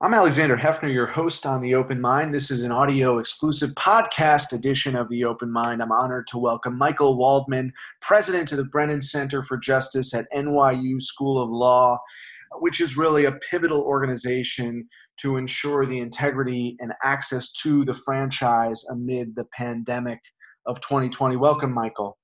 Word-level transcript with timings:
I'm 0.00 0.12
Alexander 0.12 0.56
Heffner, 0.56 0.92
your 0.92 1.06
host 1.06 1.46
on 1.46 1.62
The 1.62 1.76
Open 1.76 2.00
Mind. 2.00 2.34
This 2.34 2.50
is 2.50 2.64
an 2.64 2.72
audio 2.72 3.18
exclusive 3.18 3.70
podcast 3.70 4.52
edition 4.52 4.96
of 4.96 5.08
The 5.08 5.24
Open 5.24 5.50
Mind. 5.52 5.80
I'm 5.80 5.92
honored 5.92 6.26
to 6.28 6.38
welcome 6.38 6.76
Michael 6.76 7.16
Waldman, 7.16 7.72
president 8.02 8.50
of 8.50 8.58
the 8.58 8.64
Brennan 8.64 9.02
Center 9.02 9.44
for 9.44 9.56
Justice 9.56 10.12
at 10.12 10.26
NYU 10.34 11.00
School 11.00 11.40
of 11.40 11.48
Law, 11.48 11.96
which 12.58 12.80
is 12.80 12.96
really 12.96 13.26
a 13.26 13.38
pivotal 13.50 13.82
organization 13.82 14.88
to 15.18 15.36
ensure 15.36 15.86
the 15.86 16.00
integrity 16.00 16.76
and 16.80 16.92
access 17.04 17.52
to 17.62 17.84
the 17.84 17.94
franchise 17.94 18.84
amid 18.90 19.36
the 19.36 19.46
pandemic 19.56 20.18
of 20.66 20.80
2020. 20.80 21.36
Welcome, 21.36 21.72
Michael. 21.72 22.18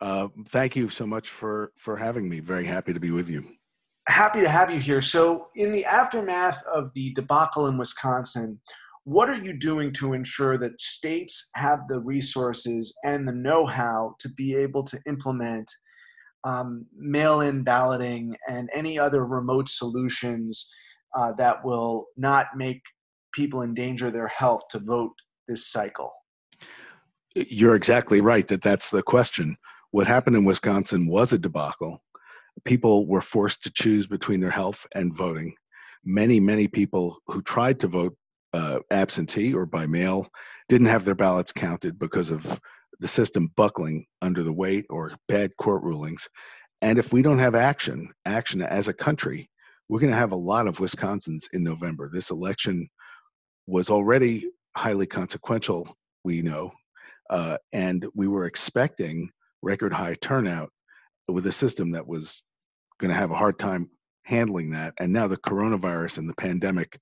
Uh, 0.00 0.26
thank 0.48 0.74
you 0.74 0.88
so 0.88 1.06
much 1.06 1.28
for 1.28 1.70
for 1.76 1.96
having 1.96 2.28
me. 2.28 2.40
Very 2.40 2.64
happy 2.64 2.92
to 2.92 3.00
be 3.00 3.12
with 3.12 3.30
you 3.30 3.46
happy 4.08 4.40
to 4.40 4.48
have 4.48 4.70
you 4.70 4.80
here. 4.80 5.00
So, 5.00 5.48
in 5.54 5.72
the 5.72 5.84
aftermath 5.84 6.62
of 6.72 6.90
the 6.94 7.12
debacle 7.14 7.66
in 7.66 7.78
Wisconsin, 7.78 8.60
what 9.04 9.28
are 9.28 9.42
you 9.42 9.52
doing 9.52 9.92
to 9.94 10.12
ensure 10.12 10.56
that 10.58 10.80
states 10.80 11.50
have 11.56 11.80
the 11.88 11.98
resources 11.98 12.96
and 13.04 13.26
the 13.26 13.32
know 13.32 13.66
how 13.66 14.14
to 14.20 14.28
be 14.30 14.54
able 14.54 14.84
to 14.84 15.00
implement 15.06 15.70
um, 16.44 16.86
mail 16.96 17.40
in 17.40 17.64
balloting 17.64 18.36
and 18.48 18.68
any 18.74 18.98
other 18.98 19.24
remote 19.24 19.68
solutions 19.68 20.70
uh, 21.16 21.32
that 21.32 21.64
will 21.64 22.06
not 22.16 22.46
make 22.56 22.80
people 23.34 23.62
endanger 23.62 24.10
their 24.10 24.28
health 24.28 24.62
to 24.70 24.78
vote 24.78 25.14
this 25.48 25.70
cycle? 25.70 26.12
You're 27.34 27.74
exactly 27.74 28.20
right 28.20 28.46
that 28.48 28.62
that's 28.62 28.90
the 28.90 29.02
question. 29.02 29.56
What 29.90 30.06
happened 30.06 30.36
in 30.36 30.44
Wisconsin 30.44 31.06
was 31.06 31.32
a 31.32 31.38
debacle 31.38 32.02
people 32.64 33.06
were 33.06 33.20
forced 33.20 33.62
to 33.62 33.72
choose 33.72 34.06
between 34.06 34.40
their 34.40 34.50
health 34.50 34.86
and 34.94 35.14
voting. 35.14 35.54
Many, 36.04 36.40
many 36.40 36.68
people 36.68 37.18
who 37.26 37.42
tried 37.42 37.80
to 37.80 37.88
vote 37.88 38.16
uh, 38.52 38.80
absentee 38.90 39.54
or 39.54 39.66
by 39.66 39.86
mail 39.86 40.28
didn't 40.68 40.88
have 40.88 41.04
their 41.04 41.14
ballots 41.14 41.52
counted 41.52 41.98
because 41.98 42.30
of 42.30 42.60
the 43.00 43.08
system 43.08 43.50
buckling 43.56 44.06
under 44.20 44.42
the 44.42 44.52
weight 44.52 44.84
or 44.90 45.12
bad 45.28 45.56
court 45.56 45.82
rulings. 45.82 46.28
And 46.82 46.98
if 46.98 47.12
we 47.12 47.22
don't 47.22 47.38
have 47.38 47.54
action, 47.54 48.12
action 48.26 48.62
as 48.62 48.88
a 48.88 48.94
country, 48.94 49.48
we're 49.88 50.00
going 50.00 50.12
to 50.12 50.18
have 50.18 50.32
a 50.32 50.36
lot 50.36 50.66
of 50.66 50.78
Wisconsins 50.78 51.44
in 51.52 51.62
November. 51.62 52.10
This 52.12 52.30
election 52.30 52.88
was 53.66 53.90
already 53.90 54.50
highly 54.76 55.06
consequential, 55.06 55.88
we 56.24 56.42
know, 56.42 56.72
uh, 57.30 57.56
and 57.72 58.06
we 58.14 58.28
were 58.28 58.44
expecting 58.44 59.30
record 59.62 59.92
high 59.92 60.14
turnout 60.20 60.70
with 61.28 61.46
a 61.46 61.52
system 61.52 61.92
that 61.92 62.06
was 62.06 62.42
going 62.98 63.10
to 63.10 63.18
have 63.18 63.30
a 63.30 63.36
hard 63.36 63.58
time 63.58 63.90
handling 64.24 64.70
that. 64.70 64.94
And 64.98 65.12
now 65.12 65.26
the 65.26 65.36
coronavirus 65.36 66.18
and 66.18 66.28
the 66.28 66.34
pandemic 66.34 66.98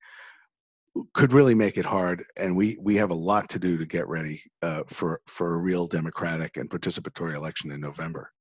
could 1.15 1.33
really 1.33 1.55
make 1.55 1.79
it 1.79 1.87
hard. 1.87 2.25
And 2.37 2.57
we 2.57 2.77
we 2.81 2.97
have 2.97 3.11
a 3.11 3.15
lot 3.15 3.49
to 3.51 3.59
do 3.59 3.79
to 3.79 3.87
get 3.87 4.09
ready 4.09 4.43
uh, 4.63 4.83
for 4.87 5.21
for 5.27 5.55
a 5.55 5.59
real 5.59 5.87
democratic 5.87 6.57
and 6.57 6.69
participatory 6.69 7.35
election 7.35 7.71
in 7.71 7.81
November. 7.81 8.33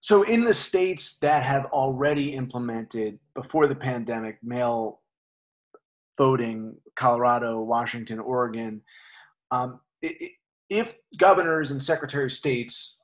So, 0.00 0.22
in 0.22 0.44
the 0.44 0.54
states 0.54 1.18
that 1.18 1.42
have 1.42 1.64
already 1.66 2.34
implemented 2.34 3.18
before 3.34 3.66
the 3.66 3.74
pandemic 3.74 4.38
mail 4.42 5.00
voting, 6.18 6.76
Colorado, 6.94 7.60
Washington, 7.60 8.20
Oregon, 8.20 8.82
um, 9.50 9.80
if 10.68 10.94
governors 11.16 11.70
and 11.70 11.82
secretary 11.82 12.26
of 12.26 12.32
states 12.32 12.95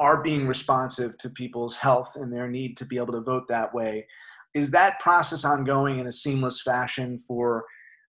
are 0.00 0.22
being 0.22 0.46
responsive 0.46 1.16
to 1.18 1.28
people's 1.28 1.76
health 1.76 2.16
and 2.16 2.32
their 2.32 2.48
need 2.48 2.76
to 2.78 2.86
be 2.86 2.96
able 2.96 3.12
to 3.12 3.20
vote 3.20 3.44
that 3.48 3.72
way. 3.72 4.06
Is 4.54 4.70
that 4.72 4.98
process 4.98 5.44
ongoing 5.44 6.00
in 6.00 6.06
a 6.06 6.12
seamless 6.12 6.62
fashion 6.62 7.20
for 7.28 7.64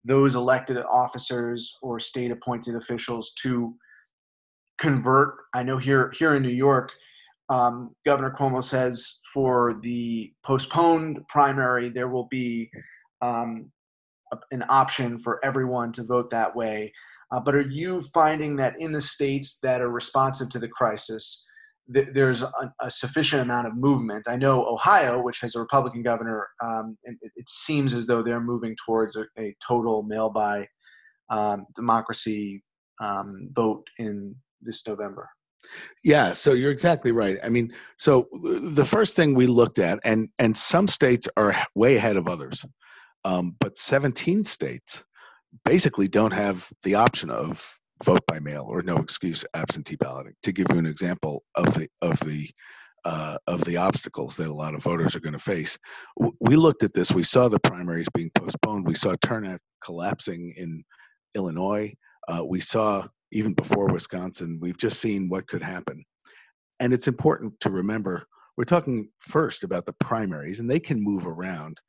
those 0.05 0.37
elected 0.37 0.79
officers 0.79 1.77
or 1.83 1.99
state 1.99 2.31
appointed 2.31 2.77
officials 2.77 3.33
to 3.43 3.75
convert? 4.79 5.35
I 5.53 5.65
know 5.65 5.77
here 5.77 6.13
here 6.17 6.37
in 6.37 6.43
New 6.43 6.49
York, 6.49 6.93
um, 7.51 7.95
Governor 8.07 8.35
Cuomo 8.39 8.63
says 8.63 9.19
for 9.35 9.75
the 9.83 10.33
postponed 10.45 11.21
primary 11.29 11.91
there 11.91 12.09
will 12.09 12.29
be 12.31 12.71
um, 13.21 13.71
an 14.53 14.65
option 14.69 15.19
for 15.19 15.45
everyone 15.45 15.91
to 15.93 16.05
vote 16.05 16.31
that 16.31 16.55
way. 16.55 16.93
Uh, 17.33 17.41
but 17.41 17.55
are 17.55 17.69
you 17.69 18.01
finding 18.15 18.57
that 18.57 18.81
in 18.81 18.93
the 18.93 19.01
states 19.01 19.59
that 19.63 19.81
are 19.81 19.91
responsive 19.91 20.49
to 20.51 20.59
the 20.59 20.69
crisis, 20.69 21.47
th- 21.93 22.09
there's 22.13 22.43
a, 22.43 22.53
a, 22.81 22.91
sufficient 22.91 23.43
amount 23.43 23.67
of 23.67 23.77
movement. 23.77 24.27
I 24.29 24.37
know 24.37 24.65
Ohio, 24.67 25.23
which 25.23 25.41
has 25.41 25.55
a 25.55 25.61
Republican 25.61 26.03
governor, 26.03 26.49
um, 26.63 26.97
it, 27.05 27.17
it, 27.37 27.49
seems 27.49 27.95
as 27.95 28.07
though 28.07 28.23
they're 28.23 28.41
moving 28.41 28.77
towards 28.85 29.17
a, 29.17 29.25
a 29.39 29.55
total 29.67 30.03
mail 30.03 30.31
by 30.31 30.67
um, 31.31 31.67
democracy 31.75 32.63
um, 33.01 33.49
vote 33.53 33.87
in 33.99 34.35
this 34.61 34.87
November. 34.87 35.29
Yeah, 36.03 36.33
so 36.33 36.53
you're 36.53 36.71
exactly 36.71 37.13
right. 37.13 37.39
I 37.45 37.51
mean, 37.51 37.73
so 37.99 38.29
the 38.63 38.85
first 38.85 39.15
thing 39.15 39.35
we 39.35 39.47
looked 39.47 39.79
at, 39.79 39.99
and 40.05 40.29
and 40.39 40.57
some 40.57 40.89
states 40.89 41.29
are 41.37 41.55
way 41.75 41.97
ahead 41.97 42.17
of 42.17 42.29
others, 42.29 42.65
um, 43.25 43.57
but 43.61 43.77
17 43.77 44.45
states 44.45 45.05
basically 45.65 46.09
don't 46.09 46.33
have 46.33 46.71
the 46.83 46.95
option 46.95 47.31
of 47.31 47.79
vote 48.05 48.21
by 48.27 48.39
mail 48.39 48.67
or 48.69 48.83
no 48.83 48.97
excuse 48.97 49.45
absentee 49.55 49.97
balloting. 49.97 50.35
To 50.43 50.53
give 50.53 50.67
you 50.71 50.79
an 50.79 50.87
example 50.87 51.45
of 51.55 51.75
the 51.75 51.89
of 52.03 52.19
the 52.21 52.49
uh, 53.05 53.39
of 53.47 53.65
the 53.65 53.77
obstacles 53.77 54.37
that 54.37 54.49
a 54.49 54.53
lot 54.53 54.75
of 54.75 54.83
voters 54.83 55.17
are 55.17 55.21
going 55.21 55.33
to 55.33 55.39
face. 55.39 55.79
We 56.41 56.57
looked 56.57 56.83
at 56.83 56.93
this. 56.93 57.13
We 57.13 57.23
saw 57.23 57.49
the 57.49 57.61
primaries 57.61 58.09
being 58.15 58.31
postponed. 58.35 58.87
We 58.87 58.95
saw 58.95 59.17
turnout 59.23 59.61
collapsing 59.83 60.53
in 60.57 60.85
Illinois. 61.35 61.95
Uh, 62.29 62.45
we 62.47 62.61
saw 62.61 63.07
even 63.33 63.55
before 63.55 63.89
Wisconsin. 63.89 64.59
We've 64.61 64.79
just 64.79 65.01
seen 65.01 65.29
what 65.29 65.47
could 65.47 65.63
happen, 65.63 66.05
and 66.81 66.93
it's 66.93 67.09
important 67.09 67.59
to 67.61 67.71
remember. 67.71 68.27
We're 68.57 68.65
talking 68.65 69.09
first 69.21 69.65
about 69.65 69.87
the 69.87 69.95
primaries, 69.95 70.61
and 70.61 70.71
they 70.71 70.81
can 70.81 71.03
move 71.03 71.27
around 71.27 71.81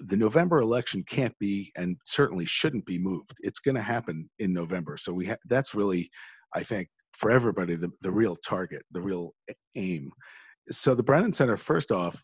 the 0.00 0.16
November 0.16 0.60
election 0.60 1.02
can't 1.04 1.36
be 1.38 1.72
and 1.76 1.96
certainly 2.04 2.44
shouldn't 2.44 2.84
be 2.86 2.98
moved. 2.98 3.36
It's 3.40 3.60
going 3.60 3.76
to 3.76 3.82
happen 3.82 4.28
in 4.38 4.52
November. 4.52 4.96
So 4.96 5.12
we 5.12 5.26
ha- 5.26 5.36
that's 5.48 5.74
really, 5.74 6.10
I 6.54 6.62
think, 6.62 6.88
for 7.14 7.30
everybody 7.30 7.76
the, 7.76 7.90
the 8.02 8.10
real 8.10 8.36
target, 8.36 8.82
the 8.92 9.00
real 9.00 9.32
aim. 9.74 10.10
So 10.68 10.94
the 10.94 11.02
Brennan 11.02 11.32
Center, 11.32 11.56
first 11.56 11.90
off, 11.90 12.22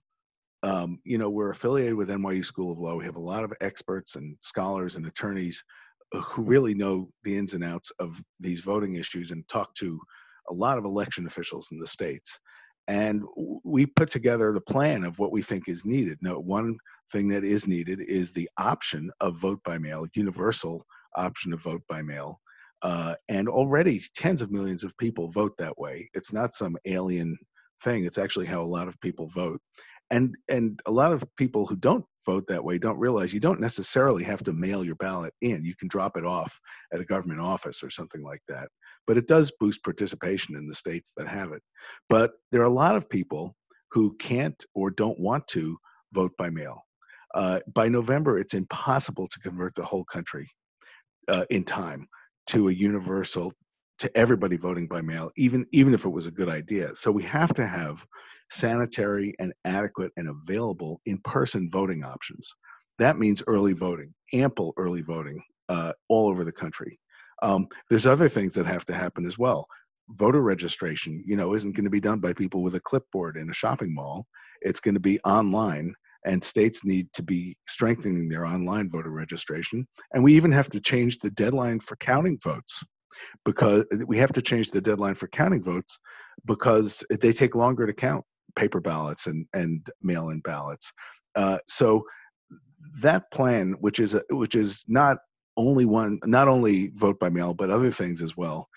um, 0.63 1.01
you 1.05 1.19
know, 1.19 1.31
we're 1.31 1.51
affiliated 1.51 1.95
with 1.95 2.09
NYU 2.09 2.45
School 2.45 2.73
of 2.73 2.79
Law. 2.79 2.95
We 2.95 3.05
have 3.05 3.17
a 3.17 3.21
lot 3.21 3.45
of 3.45 3.53
experts 3.61 4.17
and 4.17 4.37
scholars 4.41 4.97
and 4.97 5.07
attorneys 5.07 5.65
who 6.13 6.45
really 6.45 6.75
know 6.75 7.09
the 7.25 7.37
ins 7.37 7.55
and 7.55 7.65
outs 7.65 7.91
of 7.99 8.21
these 8.39 8.61
voting 8.61 8.95
issues 8.95 9.31
and 9.31 9.49
talk 9.49 9.75
to 9.75 9.99
a 10.51 10.55
lot 10.55 10.79
of 10.79 10.85
election 10.85 11.27
officials 11.27 11.69
in 11.73 11.79
the 11.79 11.87
states. 11.87 12.39
And 12.89 13.23
we 13.65 13.87
put 13.87 14.11
together 14.11 14.53
the 14.53 14.61
plan 14.61 15.05
of 15.05 15.19
what 15.19 15.33
we 15.33 15.41
think 15.41 15.69
is 15.69 15.85
needed. 15.85 16.19
Now, 16.21 16.39
one 16.39 16.77
thing 17.13 17.29
that 17.29 17.45
is 17.45 17.67
needed 17.69 18.01
is 18.01 18.33
the 18.33 18.49
option 18.59 19.11
of 19.21 19.41
vote 19.41 19.61
by 19.65 19.79
mail, 19.79 20.07
universal 20.15 20.83
option 21.17 21.53
of 21.53 21.63
vote 21.63 21.83
by 21.89 22.03
mail. 22.03 22.41
Uh, 22.83 23.15
and 23.29 23.49
already 23.49 24.01
tens 24.17 24.43
of 24.43 24.51
millions 24.51 24.83
of 24.83 24.97
people 24.99 25.31
vote 25.31 25.53
that 25.59 25.79
way. 25.79 26.09
It's 26.15 26.33
not 26.33 26.53
some 26.53 26.77
alien 26.85 27.37
thing. 27.83 28.05
It's 28.05 28.19
actually 28.19 28.47
how 28.47 28.61
a 28.61 28.65
lot 28.65 28.89
of 28.89 29.01
people 29.01 29.29
vote. 29.29 29.61
And 30.11 30.35
and 30.49 30.81
a 30.87 30.91
lot 30.91 31.13
of 31.13 31.25
people 31.37 31.65
who 31.67 31.77
don't 31.77 32.05
vote 32.27 32.45
that 32.49 32.65
way 32.65 32.79
don't 32.79 32.99
realize 32.99 33.33
you 33.33 33.41
don't 33.41 33.61
necessarily 33.61 34.25
have 34.25 34.43
to 34.45 34.53
mail 34.53 34.85
your 34.85 34.97
ballot 34.97 35.33
in. 35.41 35.65
You 35.65 35.75
can 35.77 35.89
drop 35.89 36.17
it 36.17 36.27
off 36.27 36.61
at 36.93 37.01
a 37.01 37.05
government 37.05 37.41
office 37.41 37.83
or 37.83 37.91
something 37.91 38.23
like 38.23 38.43
that. 38.49 38.69
But 39.07 39.17
it 39.17 39.29
does 39.29 39.53
boost 39.59 39.83
participation 39.85 40.57
in 40.57 40.67
the 40.67 40.75
states 40.75 41.13
that 41.17 41.29
have 41.29 41.53
it. 41.53 41.63
But 42.09 42.33
there 42.51 42.61
are 42.61 42.65
a 42.65 42.71
lot 42.71 42.97
of 42.97 43.09
people 43.09 43.55
who 43.93 44.15
can't 44.17 44.63
or 44.75 44.91
don't 44.91 45.19
want 45.19 45.49
to 45.49 45.79
vote 46.13 46.33
by 46.37 46.51
mail. 46.51 46.83
Uh, 47.35 47.61
by 47.73 47.89
November, 47.89 48.39
it's 48.39 48.55
impossible 48.55 49.27
to 49.27 49.41
convert 49.41 49.75
the 49.75 49.85
whole 49.85 50.05
country 50.05 50.49
uh, 51.29 51.45
in 51.51 51.65
time 51.65 52.07
to 52.49 52.69
a 52.69 52.73
universal 52.73 53.53
to 53.99 54.17
everybody 54.17 54.57
voting 54.57 54.89
by 54.89 55.01
mail, 55.01 55.31
even 55.37 55.65
even 55.73 55.95
if 55.95 56.05
it 56.05 56.11
was 56.11 56.27
a 56.27 56.33
good 56.33 56.49
idea. 56.49 56.95
So 56.95 57.11
we 57.13 57.23
have 57.23 57.55
to 57.55 57.67
have 57.67 58.05
sanitary 58.51 59.35
and 59.39 59.53
adequate 59.65 60.13
and 60.17 60.29
available 60.29 61.01
in-person 61.07 61.69
voting 61.71 62.05
options. 62.05 62.53
That 62.99 63.19
means 63.19 63.43
early 63.47 63.73
voting, 63.73 64.13
ample 64.35 64.75
early 64.77 65.03
voting 65.03 65.43
uh, 65.69 65.93
all 66.09 66.29
over 66.29 66.45
the 66.45 66.53
country. 66.53 66.99
Um, 67.43 67.67
there's 67.89 68.07
other 68.07 68.29
things 68.29 68.55
that 68.55 68.67
have 68.67 68.85
to 68.87 68.95
happen 68.95 69.25
as 69.25 69.39
well. 69.39 69.67
Voter 70.11 70.43
registration, 70.43 71.23
you 71.27 71.37
know, 71.37 71.55
isn't 71.55 71.75
going 71.77 71.85
to 71.85 71.91
be 71.91 72.01
done 72.01 72.19
by 72.19 72.33
people 72.33 72.63
with 72.63 72.75
a 72.75 72.81
clipboard 72.81 73.37
in 73.37 73.51
a 73.51 73.55
shopping 73.55 73.95
mall. 73.95 74.27
It's 74.61 74.81
going 74.81 74.95
to 74.95 75.01
be 75.01 75.19
online 75.21 75.95
and 76.25 76.43
states 76.43 76.85
need 76.85 77.13
to 77.15 77.23
be 77.23 77.57
strengthening 77.67 78.29
their 78.29 78.45
online 78.47 78.89
voter 78.89 79.11
registration. 79.11 79.87
And 80.13 80.23
we 80.23 80.35
even 80.35 80.53
have 80.53 80.69
to 80.71 80.81
change 80.81 81.19
the 81.19 81.31
deadline 81.31 81.81
for 81.81 81.97
counting 81.97 82.39
votes 82.43 82.83
because 83.45 83.85
we 84.07 84.19
have 84.19 84.33
to 84.33 84.43
change 84.43 84.71
the 84.71 84.81
deadline 84.81 85.15
for 85.15 85.29
counting 85.29 85.63
votes 85.63 85.99
because 86.47 87.05
they 87.21 87.33
take 87.33 87.55
longer 87.55 87.87
to 87.87 87.93
count 87.93 88.25
paper 88.57 88.81
ballots 88.81 89.27
and, 89.27 89.47
and 89.53 89.87
mail 90.03 90.31
in 90.31 90.41
ballots. 90.41 90.93
Uh, 91.35 91.59
so 91.67 92.05
that 93.01 93.31
plan, 93.31 93.73
which 93.81 93.99
is 93.99 94.15
a, 94.15 94.23
which 94.31 94.55
is 94.55 94.85
not 94.89 95.19
only 95.57 95.85
one, 95.85 96.19
not 96.25 96.49
only 96.49 96.91
vote 96.95 97.19
by 97.19 97.29
mail, 97.29 97.55
but 97.55 97.71
other 97.71 97.91
things 97.91 98.23
as 98.23 98.37
well, 98.37 98.69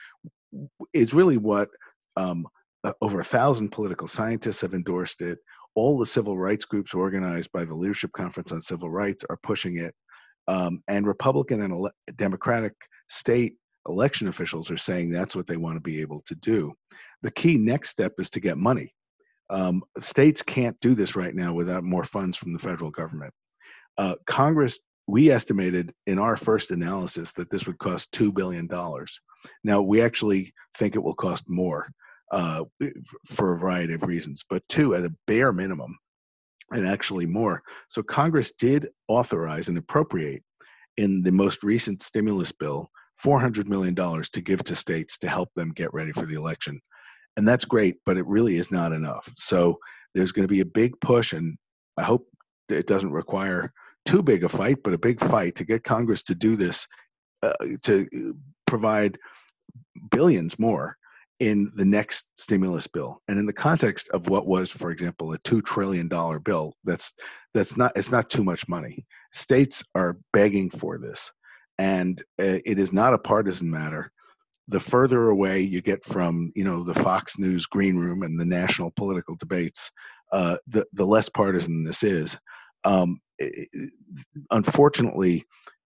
is 0.94 1.14
really 1.14 1.38
what 1.38 1.70
um, 2.18 2.48
uh, 2.84 2.94
over 3.02 3.20
a 3.20 3.26
thousand 3.26 3.70
political 3.70 4.08
scientists 4.08 4.62
have 4.62 4.74
endorsed 4.74 5.22
it. 5.22 5.40
All 5.76 5.98
the 5.98 6.06
civil 6.06 6.38
rights 6.38 6.66
groups 6.66 6.94
organized 6.94 7.52
by 7.52 7.66
the 7.66 7.76
Leadership 7.76 8.12
Conference 8.14 8.52
on 8.52 8.62
Civil 8.62 8.90
Rights 8.90 9.26
are 9.30 9.38
pushing 9.44 9.78
it. 9.78 9.94
Um, 10.48 10.82
and 10.88 11.08
Republican 11.08 11.62
and 11.62 11.74
ele- 11.74 11.92
Democratic 12.16 12.74
state 13.10 13.56
election 13.88 14.28
officials 14.28 14.72
are 14.72 14.78
saying 14.78 15.10
that's 15.10 15.36
what 15.36 15.48
they 15.48 15.58
want 15.58 15.76
to 15.76 15.82
be 15.82 16.02
able 16.02 16.22
to 16.22 16.36
do. 16.36 16.74
The 17.22 17.32
key 17.32 17.58
next 17.58 17.90
step 17.90 18.14
is 18.20 18.30
to 18.32 18.40
get 18.40 18.58
money. 18.58 18.94
Um, 19.50 19.84
states 20.00 20.42
can't 20.42 20.80
do 20.80 20.96
this 20.96 21.16
right 21.16 21.36
now 21.36 21.54
without 21.54 21.84
more 21.84 22.04
funds 22.04 22.36
from 22.38 22.54
the 22.54 22.60
federal 22.60 22.90
government. 22.90 23.34
Uh, 23.98 24.16
Congress, 24.26 24.80
we 25.08 25.30
estimated 25.30 25.94
in 26.08 26.18
our 26.18 26.36
first 26.36 26.72
analysis 26.72 27.32
that 27.34 27.50
this 27.50 27.68
would 27.68 27.78
cost 27.78 28.12
$2 28.12 28.34
billion. 28.34 28.68
Now, 29.64 29.82
we 29.82 30.02
actually 30.02 30.52
think 30.78 30.96
it 30.96 31.04
will 31.04 31.14
cost 31.14 31.46
more 31.48 31.88
uh, 32.32 32.64
for 33.26 33.54
a 33.54 33.58
variety 33.58 33.94
of 33.94 34.04
reasons, 34.04 34.44
but 34.50 34.64
two 34.70 34.96
at 34.96 35.06
a 35.06 35.14
bare 35.28 35.54
minimum, 35.54 35.98
and 36.72 36.88
actually 36.88 37.26
more. 37.26 37.62
So 37.90 38.02
Congress 38.02 38.52
did 38.54 38.90
authorize 39.08 39.68
and 39.68 39.78
appropriate 39.78 40.44
in 40.98 41.24
the 41.24 41.32
most 41.32 41.64
recent 41.64 42.02
stimulus 42.02 42.52
bill 42.52 42.90
$400 43.24 43.68
million 43.68 43.96
to 43.96 44.42
give 44.42 44.64
to 44.64 44.76
states 44.76 45.18
to 45.20 45.30
help 45.30 45.54
them 45.56 45.72
get 45.72 45.94
ready 45.94 46.12
for 46.12 46.26
the 46.26 46.36
election. 46.36 46.80
And 47.38 47.48
that's 47.48 47.66
great, 47.66 47.98
but 48.06 48.18
it 48.18 48.26
really 48.28 48.56
is 48.56 48.72
not 48.72 48.92
enough. 48.92 49.32
So 49.38 49.80
there's 50.14 50.32
going 50.32 50.48
to 50.48 50.54
be 50.54 50.62
a 50.62 50.66
big 50.66 51.00
push, 51.02 51.34
and 51.34 51.58
I 51.98 52.04
hope 52.04 52.28
it 52.70 52.88
doesn't 52.88 53.12
require 53.12 53.72
too 54.06 54.24
big 54.24 54.44
a 54.44 54.50
fight, 54.50 54.78
but 54.84 54.94
a 54.94 54.98
big 54.98 55.20
fight 55.20 55.56
to 55.56 55.66
get 55.66 55.84
Congress 55.84 56.24
to 56.24 56.36
do 56.36 56.56
this, 56.56 56.88
uh, 57.44 57.54
to 57.84 58.36
provide 58.66 59.18
billions 60.12 60.58
more 60.58 60.98
in 61.40 61.72
the 61.76 61.86
next 61.86 62.28
stimulus 62.36 62.88
bill. 62.88 63.20
And 63.28 63.38
in 63.38 63.46
the 63.46 63.54
context 63.54 64.10
of 64.10 64.30
what 64.30 64.48
was 64.48 64.72
for 64.72 64.92
example 64.92 65.34
a 65.34 65.38
2 65.40 65.62
trillion 65.62 66.08
dollar 66.08 66.40
bill 66.40 66.74
that's 66.84 67.14
that's 67.54 67.78
not 67.78 67.92
it's 67.96 68.12
not 68.12 68.30
too 68.30 68.44
much 68.44 68.68
money. 68.68 69.06
States 69.34 69.84
are 69.96 70.18
begging 70.34 70.70
for 70.70 70.98
this. 70.98 71.32
And 71.78 72.22
uh, 72.40 72.64
it 72.66 72.80
is 72.80 72.94
not 72.94 73.14
a 73.14 73.20
partisan 73.20 73.70
matter. 73.70 74.12
The 74.68 74.80
further 74.80 75.30
away 75.30 75.60
you 75.60 75.82
get 75.82 76.04
from 76.04 76.52
you 76.56 76.64
know 76.64 76.84
the 76.84 76.96
fox 76.96 77.38
news 77.38 77.66
green 77.66 77.98
room 77.98 78.24
and 78.24 78.40
the 78.40 78.46
national 78.46 78.92
political 78.96 79.36
debates 79.36 79.92
uh, 80.32 80.58
the, 80.68 80.86
the 80.94 81.06
less 81.06 81.30
partisan 81.30 81.84
this 81.84 82.04
is. 82.04 82.40
Um, 82.84 83.20
it, 83.38 83.68
unfortunately 84.52 85.44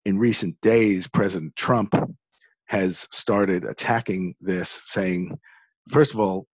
in 0.06 0.18
recent 0.18 0.60
days 0.62 1.08
president 1.08 1.56
trump 1.56 1.94
has 2.68 3.08
started 3.12 3.66
attacking 3.66 4.36
this, 4.42 4.70
saying, 4.84 5.38
first 5.90 6.14
of 6.14 6.20
all, 6.20 6.48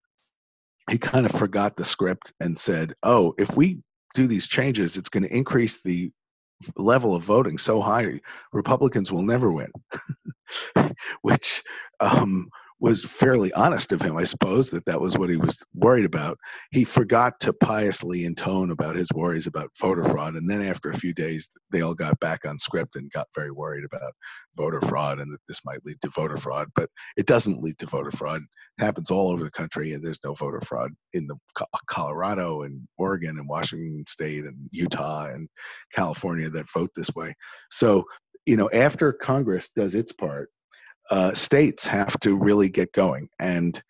he 0.90 0.98
kind 0.98 1.26
of 1.26 1.32
forgot 1.32 1.76
the 1.76 1.86
script 1.86 2.34
and 2.40 2.58
said, 2.58 2.94
oh, 3.04 3.34
if 3.38 3.56
we 3.56 3.80
do 4.14 4.28
these 4.28 4.48
changes, 4.48 4.98
it's 4.98 5.10
going 5.10 5.24
to 5.24 5.36
increase 5.36 5.82
the 5.82 6.12
level 6.78 7.16
of 7.16 7.24
voting 7.24 7.58
so 7.58 7.82
high, 7.82 8.20
Republicans 8.52 9.12
will 9.12 9.24
never 9.24 9.52
win, 9.52 9.72
which 11.22 11.64
um, 12.00 12.48
was 12.84 13.06
fairly 13.06 13.50
honest 13.54 13.94
of 13.94 14.02
him, 14.02 14.18
I 14.18 14.26
suppose, 14.26 14.70
that 14.72 14.86
that 14.88 15.00
was 15.00 15.18
what 15.18 15.30
he 15.30 15.38
was 15.38 15.58
worried 15.74 16.04
about. 16.04 16.38
He 16.74 16.84
forgot 16.84 17.40
to 17.40 17.54
piously 17.54 18.26
intone 18.26 18.72
about 18.72 18.98
his 18.98 19.08
worries 19.16 19.48
about 19.48 19.70
voter 19.80 20.04
fraud. 20.04 20.36
And 20.36 20.50
then 20.50 20.62
after 20.62 20.90
a 20.90 20.98
few 20.98 21.14
days, 21.14 21.48
they 21.72 21.80
all 21.80 21.94
got 21.94 22.20
back 22.20 22.46
on 22.46 22.60
script 22.60 22.98
and 22.98 23.10
got 23.10 23.28
very 23.34 23.52
worried 23.52 23.86
about 23.86 24.12
voter 24.58 24.82
fraud 24.82 25.20
and 25.20 25.32
that 25.32 25.40
this 25.48 25.62
might 25.64 25.80
lead 25.86 25.96
to 26.02 26.10
voter 26.10 26.36
fraud. 26.36 26.68
But 26.76 26.90
it 27.16 27.26
doesn't 27.26 27.64
lead 27.64 27.78
to 27.80 27.86
voter 27.86 28.12
fraud. 28.12 28.42
It 28.78 28.84
happens 28.84 29.10
all 29.10 29.32
over 29.32 29.46
the 29.46 29.52
country, 29.52 29.94
and 29.94 30.04
there's 30.04 30.20
no 30.26 30.34
voter 30.34 30.60
fraud 30.60 30.92
in 31.14 31.26
the 31.28 31.38
Colorado 31.88 32.64
and 32.64 32.86
Oregon 32.98 33.38
and 33.38 33.48
Washington 33.48 34.04
State 34.10 34.44
and 34.44 34.58
Utah 34.72 35.28
and 35.28 35.48
California 35.94 36.50
that 36.50 36.70
vote 36.70 36.90
this 36.98 37.16
way. 37.16 37.34
So, 37.72 38.04
you 38.46 38.58
know, 38.58 38.70
after 38.74 39.14
Congress 39.14 39.72
does 39.74 39.96
its 39.96 40.12
part, 40.12 40.50
uh, 41.12 41.34
states 41.34 41.86
have 41.88 42.20
to 42.22 42.38
really 42.38 42.70
get 42.70 42.92
going. 42.94 43.30
And, 43.40 43.82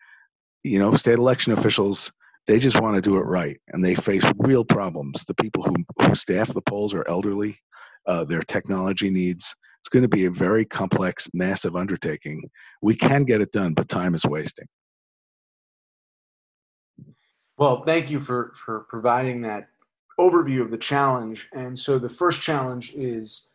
you 0.64 0.78
know, 0.78 0.94
state 0.96 1.18
election 1.18 1.52
officials, 1.52 2.12
they 2.46 2.58
just 2.58 2.80
want 2.80 2.96
to 2.96 3.02
do 3.02 3.16
it 3.16 3.22
right. 3.22 3.58
And 3.68 3.84
they 3.84 3.94
face 3.94 4.24
real 4.38 4.64
problems. 4.64 5.24
The 5.24 5.34
people 5.34 5.62
who, 5.62 5.74
who 6.00 6.14
staff 6.14 6.48
the 6.52 6.62
polls 6.62 6.94
are 6.94 7.06
elderly, 7.08 7.58
uh, 8.06 8.24
their 8.24 8.42
technology 8.42 9.10
needs. 9.10 9.54
It's 9.80 9.88
going 9.88 10.02
to 10.02 10.08
be 10.08 10.24
a 10.24 10.30
very 10.30 10.64
complex, 10.64 11.28
massive 11.34 11.76
undertaking. 11.76 12.42
We 12.82 12.94
can 12.94 13.24
get 13.24 13.40
it 13.40 13.52
done, 13.52 13.74
but 13.74 13.88
time 13.88 14.14
is 14.14 14.24
wasting. 14.24 14.66
Well, 17.56 17.84
thank 17.84 18.10
you 18.10 18.20
for, 18.20 18.52
for 18.64 18.86
providing 18.88 19.42
that 19.42 19.68
overview 20.18 20.62
of 20.62 20.70
the 20.70 20.78
challenge. 20.78 21.48
And 21.52 21.78
so 21.78 21.98
the 21.98 22.08
first 22.08 22.40
challenge 22.40 22.92
is 22.94 23.50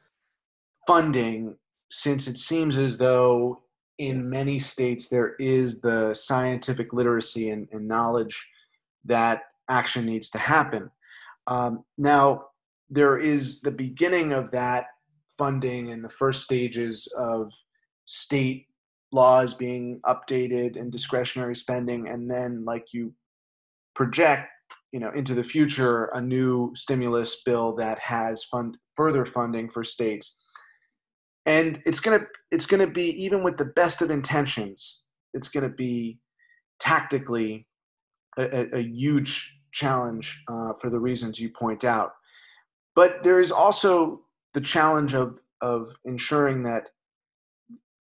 funding 0.87 1.55
since 1.89 2.27
it 2.27 2.37
seems 2.37 2.77
as 2.77 2.97
though 2.97 3.63
in 3.97 4.29
many 4.29 4.59
states 4.59 5.07
there 5.07 5.35
is 5.39 5.81
the 5.81 6.13
scientific 6.13 6.93
literacy 6.93 7.49
and, 7.49 7.67
and 7.71 7.87
knowledge 7.87 8.47
that 9.05 9.41
action 9.69 10.05
needs 10.05 10.29
to 10.29 10.37
happen. 10.37 10.89
Um, 11.47 11.83
now, 11.97 12.45
there 12.89 13.17
is 13.17 13.61
the 13.61 13.71
beginning 13.71 14.31
of 14.31 14.51
that 14.51 14.85
funding 15.37 15.91
and 15.91 16.03
the 16.03 16.09
first 16.09 16.43
stages 16.43 17.07
of 17.17 17.51
state 18.05 18.67
laws 19.11 19.53
being 19.53 19.99
updated 20.05 20.79
and 20.79 20.91
discretionary 20.91 21.55
spending, 21.55 22.07
and 22.07 22.29
then, 22.29 22.63
like 22.65 22.85
you 22.93 23.13
project, 23.95 24.49
you 24.91 24.99
know, 24.99 25.11
into 25.15 25.33
the 25.33 25.43
future, 25.43 26.05
a 26.13 26.21
new 26.21 26.71
stimulus 26.75 27.41
bill 27.45 27.75
that 27.75 27.99
has 27.99 28.43
fund 28.43 28.77
further 28.95 29.25
funding 29.25 29.69
for 29.69 29.83
states 29.83 30.37
and 31.49 31.81
it's 31.85 31.99
gonna 31.99 32.21
it's 32.51 32.65
gonna 32.65 32.87
be 32.87 33.09
even 33.21 33.43
with 33.43 33.57
the 33.57 33.65
best 33.65 34.01
of 34.01 34.09
intentions 34.09 35.01
it's 35.33 35.49
gonna 35.49 35.69
be 35.69 36.19
tactically 36.79 37.67
a, 38.37 38.77
a, 38.77 38.81
huge 38.81 39.57
challenge 39.71 40.41
uh, 40.47 40.73
for 40.79 40.89
the 40.89 40.99
reasons 40.99 41.39
you 41.39 41.49
point 41.49 41.83
out. 41.83 42.11
But 42.95 43.23
there 43.23 43.39
is 43.39 43.51
also 43.51 44.21
the 44.53 44.61
challenge 44.61 45.13
of 45.13 45.39
of 45.61 45.91
ensuring 46.05 46.63
that 46.63 46.89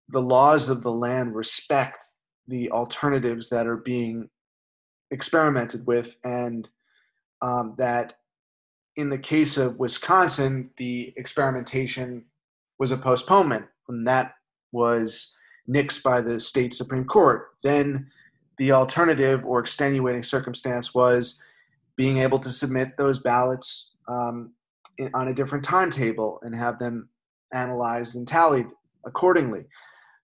the 0.09 0.21
laws 0.21 0.69
of 0.69 0.83
the 0.83 0.91
land 0.91 1.35
respect 1.35 2.05
the 2.47 2.71
alternatives 2.71 3.49
that 3.49 3.67
are 3.67 3.77
being 3.77 4.29
experimented 5.11 5.85
with 5.85 6.15
and 6.23 6.69
um, 7.41 7.75
that 7.77 8.13
in 8.95 9.09
the 9.09 9.17
case 9.17 9.57
of 9.57 9.79
wisconsin 9.79 10.69
the 10.77 11.13
experimentation 11.17 12.23
was 12.79 12.91
a 12.91 12.97
postponement, 12.97 13.65
and 13.89 14.07
that 14.07 14.33
was 14.71 15.35
nixed 15.69 16.03
by 16.03 16.21
the 16.21 16.39
state 16.39 16.73
Supreme 16.73 17.05
Court. 17.05 17.47
Then 17.63 18.07
the 18.57 18.71
alternative 18.71 19.45
or 19.45 19.59
extenuating 19.59 20.23
circumstance 20.23 20.93
was 20.93 21.41
being 21.95 22.19
able 22.19 22.39
to 22.39 22.49
submit 22.49 22.95
those 22.97 23.19
ballots 23.19 23.95
um, 24.07 24.53
in, 24.97 25.09
on 25.13 25.27
a 25.27 25.33
different 25.33 25.63
timetable 25.63 26.39
and 26.43 26.55
have 26.55 26.79
them 26.79 27.09
analyzed 27.53 28.15
and 28.15 28.27
tallied 28.27 28.67
accordingly. 29.05 29.65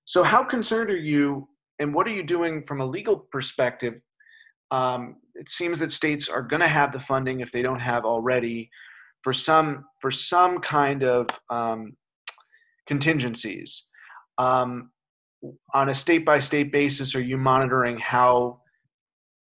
So, 0.06 0.24
how 0.24 0.44
concerned 0.44 0.90
are 0.90 0.98
you, 0.98 1.48
and 1.80 1.94
what 1.94 2.08
are 2.08 2.12
you 2.12 2.24
doing 2.24 2.64
from 2.64 2.82
a 2.82 2.86
legal 2.86 3.18
perspective? 3.32 3.96
Um, 4.72 5.18
it 5.36 5.50
seems 5.50 5.80
that 5.80 5.92
states 5.92 6.30
are 6.30 6.42
going 6.42 6.60
to 6.62 6.68
have 6.68 6.92
the 6.92 7.00
funding 7.00 7.40
if 7.40 7.52
they 7.52 7.62
don't 7.62 7.80
have 7.80 8.06
already 8.06 8.70
for 9.24 9.34
some 9.34 9.86
for 10.00 10.12
some 10.12 10.60
kind 10.60 11.04
of 11.04 11.28
um, 11.50 11.96
contingencies. 12.88 13.88
Um, 14.38 14.92
on 15.74 15.90
a 15.90 15.96
state 15.96 16.26
by 16.26 16.40
state 16.40 16.72
basis, 16.72 17.16
are 17.16 17.22
you 17.22 17.38
monitoring 17.38 17.98
how 17.98 18.62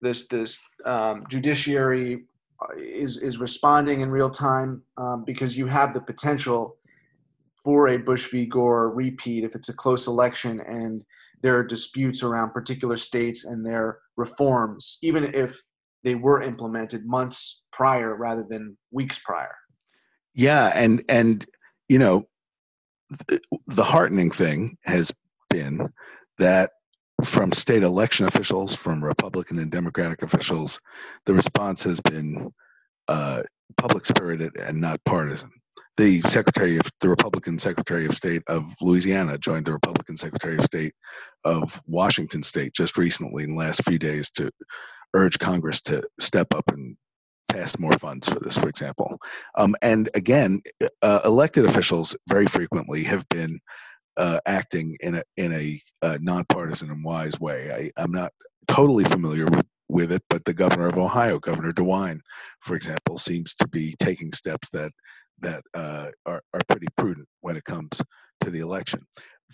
this 0.01 0.27
this 0.27 0.60
um, 0.86 1.25
judiciary 1.29 2.25
uh, 2.62 2.75
is 2.77 3.17
is 3.17 3.39
responding 3.39 4.01
in 4.01 4.10
real 4.10 4.29
time? 4.29 4.84
Um, 4.98 5.24
because 5.25 5.58
you 5.58 5.65
have 5.67 5.94
the 5.94 6.01
potential 6.01 6.77
for 7.63 7.89
a 7.89 7.98
Bush 7.98 8.29
v. 8.32 8.46
Gore 8.46 8.91
repeat 8.91 9.44
if 9.44 9.56
it's 9.56 9.70
a 9.70 9.74
close 9.74 10.08
election 10.08 10.62
and 10.62 11.03
there 11.41 11.58
are 11.58 11.63
disputes 11.63 12.24
around 12.24 12.51
particular 12.51 12.98
states 12.98 13.46
and 13.46 13.65
their 13.65 14.00
reforms, 14.15 14.98
even 15.01 15.25
if 15.34 15.62
they 16.03 16.15
were 16.15 16.41
implemented 16.41 17.06
months 17.06 17.63
prior 17.72 18.15
rather 18.15 18.46
than 18.50 18.77
weeks 18.91 19.20
prior. 19.20 19.56
Yeah, 20.34 20.72
and 20.74 21.03
and 21.10 21.46
you 21.89 22.00
know 22.00 22.27
the 23.67 23.83
heartening 23.83 24.31
thing 24.31 24.77
has 24.83 25.13
been 25.49 25.89
that 26.37 26.71
from 27.23 27.51
state 27.51 27.83
election 27.83 28.27
officials, 28.27 28.75
from 28.75 29.03
Republican 29.03 29.59
and 29.59 29.71
Democratic 29.71 30.21
officials, 30.21 30.79
the 31.25 31.33
response 31.33 31.83
has 31.83 31.99
been 32.01 32.53
uh, 33.07 33.41
public 33.77 34.05
spirited 34.05 34.55
and 34.57 34.79
not 34.79 35.03
partisan. 35.03 35.51
the 35.95 36.21
Secretary 36.21 36.77
of 36.77 36.85
the 37.01 37.09
Republican 37.09 37.57
Secretary 37.57 38.05
of 38.05 38.13
State 38.13 38.43
of 38.47 38.71
Louisiana 38.81 39.37
joined 39.37 39.65
the 39.65 39.73
Republican 39.73 40.15
Secretary 40.15 40.57
of 40.57 40.63
State 40.63 40.93
of 41.43 41.81
Washington 41.87 42.43
State 42.43 42.73
just 42.73 42.97
recently 42.97 43.43
in 43.43 43.51
the 43.51 43.57
last 43.57 43.83
few 43.83 43.97
days 43.97 44.29
to 44.31 44.51
urge 45.15 45.39
Congress 45.39 45.81
to 45.81 46.03
step 46.19 46.53
up 46.53 46.67
and 46.69 46.97
pass 47.50 47.77
more 47.80 47.94
funds 47.94 48.30
for 48.30 48.39
this, 48.39 48.58
for 48.58 48.70
example. 48.70 49.20
Um, 49.56 49.75
and 49.82 50.10
again, 50.13 50.62
uh, 51.01 51.22
elected 51.25 51.66
officials 51.66 52.16
very 52.27 52.46
frequently 52.46 53.04
have 53.04 53.27
been 53.30 53.60
uh, 54.18 54.39
acting 54.46 54.98
in 55.01 55.16
a 55.16 55.24
in 55.38 55.54
a 55.54 55.80
uh, 56.01 56.18
nonpartisan 56.22 56.92
and 56.92 57.04
wise 57.04 57.39
way. 57.39 57.72
I, 57.72 58.01
I'm 58.01 58.12
not 58.12 58.32
totally 58.68 59.04
familiar 59.04 59.46
with 59.46 59.66
with 59.89 60.12
it, 60.12 60.24
but 60.30 60.44
the 60.44 60.54
governor 60.54 60.88
of 60.88 60.98
Ohio, 60.98 61.39
Governor 61.39 61.72
DeWine, 61.72 62.20
for 62.60 62.75
example, 62.75 63.18
seems 63.18 63.54
to 63.56 63.68
be 63.68 63.96
taking 64.00 64.34
steps 64.34 64.70
that 64.70 64.92
that 65.39 65.63
uh, 65.74 66.10
are 66.25 66.42
are 66.54 66.62
pretty 66.68 66.88
prudent 66.98 67.27
when 67.42 67.56
it 67.56 67.63
comes 67.63 68.01
to 68.42 68.50
the 68.50 68.60
election. 68.60 69.01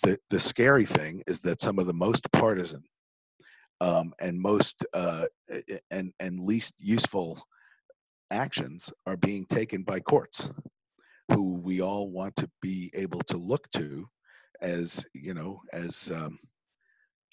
The 0.02 0.18
the 0.30 0.40
scary 0.40 0.86
thing 0.86 1.22
is 1.28 1.40
that 1.42 1.62
some 1.62 1.78
of 1.78 1.86
the 1.86 1.94
most 1.94 2.32
partisan 2.32 2.84
um, 3.82 4.14
and 4.20 4.40
most 4.40 4.86
uh, 4.94 5.26
and 5.92 6.14
and 6.20 6.40
least 6.40 6.74
useful 6.80 7.42
actions 8.34 8.92
are 9.06 9.18
being 9.18 9.46
taken 9.46 9.84
by 9.84 10.00
courts, 10.00 10.50
who 11.32 11.62
we 11.62 11.82
all 11.82 12.10
want 12.10 12.36
to 12.38 12.50
be 12.62 12.92
able 12.96 13.22
to 13.22 13.38
look 13.38 13.70
to, 13.72 14.08
as 14.62 15.06
you 15.14 15.34
know, 15.34 15.62
as 15.72 16.12
um, 16.14 16.40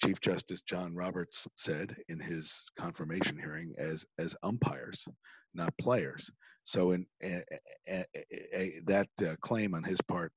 Chief 0.03 0.21
Justice 0.21 0.61
John 0.61 0.95
Roberts 0.95 1.47
said 1.57 1.95
in 2.07 2.19
his 2.19 2.63
confirmation 2.77 3.37
hearing, 3.37 3.73
as 3.77 4.05
as 4.19 4.35
umpires, 4.43 5.05
not 5.53 5.77
players. 5.77 6.29
So, 6.63 6.91
in 6.91 7.05
a, 7.23 7.43
a, 7.89 8.05
a, 8.53 8.71
that 8.85 9.09
uh, 9.27 9.35
claim 9.41 9.73
on 9.73 9.83
his 9.83 10.01
part 10.01 10.31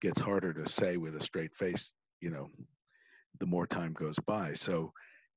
gets 0.00 0.20
harder 0.20 0.52
to 0.54 0.68
say 0.68 0.96
with 0.96 1.16
a 1.16 1.22
straight 1.22 1.54
face. 1.54 1.92
You 2.20 2.30
know, 2.30 2.48
the 3.40 3.46
more 3.46 3.66
time 3.66 3.92
goes 3.92 4.18
by. 4.20 4.54
So, 4.54 4.92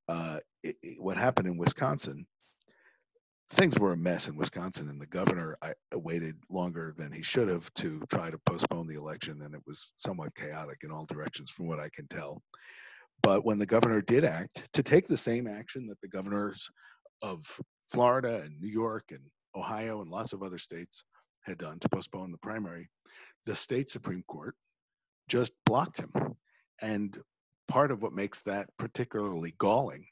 uh, 0.08 0.40
it, 0.64 0.76
it, 0.82 1.02
what 1.02 1.18
happened 1.18 1.48
in 1.48 1.58
Wisconsin? 1.58 2.26
Things 3.52 3.78
were 3.78 3.92
a 3.92 3.98
mess 3.98 4.30
in 4.30 4.38
Wisconsin, 4.38 4.88
and 4.88 5.00
the 5.00 5.08
governor 5.08 5.58
I, 5.62 5.74
waited 5.94 6.38
longer 6.50 6.94
than 6.98 7.12
he 7.12 7.22
should 7.22 7.50
have 7.50 7.72
to 7.76 8.02
try 8.10 8.32
to 8.32 8.40
postpone 8.46 8.88
the 8.88 8.98
election, 8.98 9.42
and 9.42 9.54
it 9.54 9.62
was 9.68 9.92
somewhat 9.98 10.34
chaotic 10.36 10.80
in 10.84 10.92
all 10.92 11.06
directions, 11.06 11.52
from 11.52 11.68
what 11.68 11.80
I 11.80 11.90
can 11.90 12.08
tell. 12.08 12.42
But 13.22 13.46
when 13.46 13.60
the 13.60 13.66
governor 13.66 14.02
did 14.02 14.24
act 14.24 14.68
to 14.74 14.82
take 14.82 15.06
the 15.06 15.18
same 15.18 15.48
action 15.48 15.86
that 15.88 16.00
the 16.02 16.08
governors 16.08 16.70
of 17.22 17.46
Florida 17.92 18.42
and 18.42 18.60
New 18.60 18.70
York 18.70 19.04
and 19.12 19.22
Ohio 19.54 20.02
and 20.02 20.10
lots 20.10 20.32
of 20.32 20.44
other 20.44 20.58
states 20.58 21.04
had 21.42 21.58
done 21.58 21.78
to 21.80 21.90
postpone 21.90 22.32
the 22.32 22.38
primary, 22.38 22.90
the 23.46 23.56
state 23.56 23.90
Supreme 23.92 24.24
Court 24.28 24.56
just 25.28 25.52
blocked 25.66 26.00
him. 26.00 26.12
And 26.82 27.18
part 27.68 27.92
of 27.92 28.02
what 28.02 28.14
makes 28.14 28.42
that 28.44 28.70
particularly 28.80 29.54
galling 29.60 30.06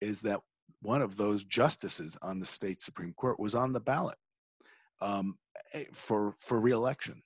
is 0.00 0.20
that 0.22 0.40
one 0.82 1.02
of 1.02 1.16
those 1.16 1.44
justices 1.44 2.16
on 2.22 2.38
the 2.38 2.46
state 2.46 2.82
Supreme 2.82 3.12
Court 3.14 3.38
was 3.38 3.54
on 3.54 3.72
the 3.72 3.80
ballot 3.80 4.18
um, 5.00 5.36
eh, 5.72 5.84
for 5.92 6.34
for 6.40 6.60
reelection, 6.60 7.22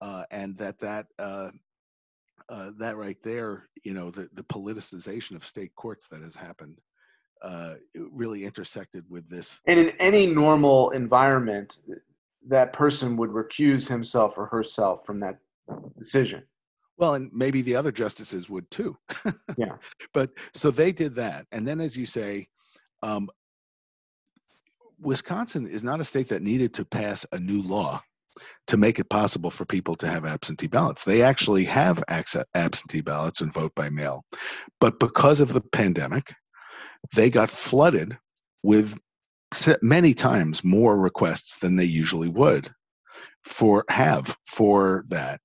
uh, 0.00 0.24
and 0.30 0.56
that 0.58 0.78
that 0.80 1.06
uh, 1.18 1.50
uh, 2.48 2.70
that 2.78 2.96
right 2.96 3.18
there, 3.22 3.68
you 3.84 3.94
know, 3.94 4.10
the 4.10 4.28
the 4.34 4.44
politicization 4.44 5.36
of 5.36 5.46
state 5.46 5.74
courts 5.74 6.08
that 6.08 6.22
has 6.22 6.34
happened 6.34 6.78
uh, 7.42 7.74
really 7.94 8.44
intersected 8.44 9.04
with 9.08 9.28
this. 9.28 9.60
And 9.66 9.78
in 9.78 9.90
any 9.98 10.26
normal 10.26 10.90
environment, 10.90 11.78
that 12.48 12.72
person 12.72 13.16
would 13.16 13.30
recuse 13.30 13.86
himself 13.86 14.38
or 14.38 14.46
herself 14.46 15.04
from 15.04 15.18
that 15.20 15.38
decision. 15.98 16.42
Well, 16.98 17.14
and 17.14 17.30
maybe 17.32 17.62
the 17.62 17.74
other 17.74 17.90
justices 17.90 18.48
would 18.48 18.70
too. 18.70 18.96
yeah. 19.56 19.76
But 20.12 20.30
so 20.54 20.70
they 20.70 20.92
did 20.92 21.14
that. 21.16 21.46
And 21.50 21.66
then, 21.66 21.80
as 21.80 21.96
you 21.96 22.06
say, 22.06 22.46
um, 23.02 23.28
Wisconsin 25.00 25.66
is 25.66 25.82
not 25.82 26.00
a 26.00 26.04
state 26.04 26.28
that 26.28 26.42
needed 26.42 26.74
to 26.74 26.84
pass 26.84 27.26
a 27.32 27.38
new 27.38 27.62
law 27.62 28.00
to 28.68 28.76
make 28.76 28.98
it 28.98 29.10
possible 29.10 29.50
for 29.50 29.64
people 29.64 29.96
to 29.96 30.08
have 30.08 30.24
absentee 30.24 30.68
ballots. 30.68 31.04
They 31.04 31.22
actually 31.22 31.64
have 31.64 32.02
absentee 32.08 33.00
ballots 33.00 33.40
and 33.40 33.52
vote 33.52 33.72
by 33.74 33.90
mail. 33.90 34.24
But 34.80 35.00
because 35.00 35.40
of 35.40 35.52
the 35.52 35.60
pandemic, 35.60 36.32
they 37.14 37.30
got 37.30 37.50
flooded 37.50 38.16
with 38.62 38.98
many 39.82 40.14
times 40.14 40.64
more 40.64 40.96
requests 40.96 41.58
than 41.58 41.76
they 41.76 41.84
usually 41.84 42.28
would 42.28 42.70
for 43.44 43.84
have 43.88 44.36
for 44.46 45.04
that 45.08 45.40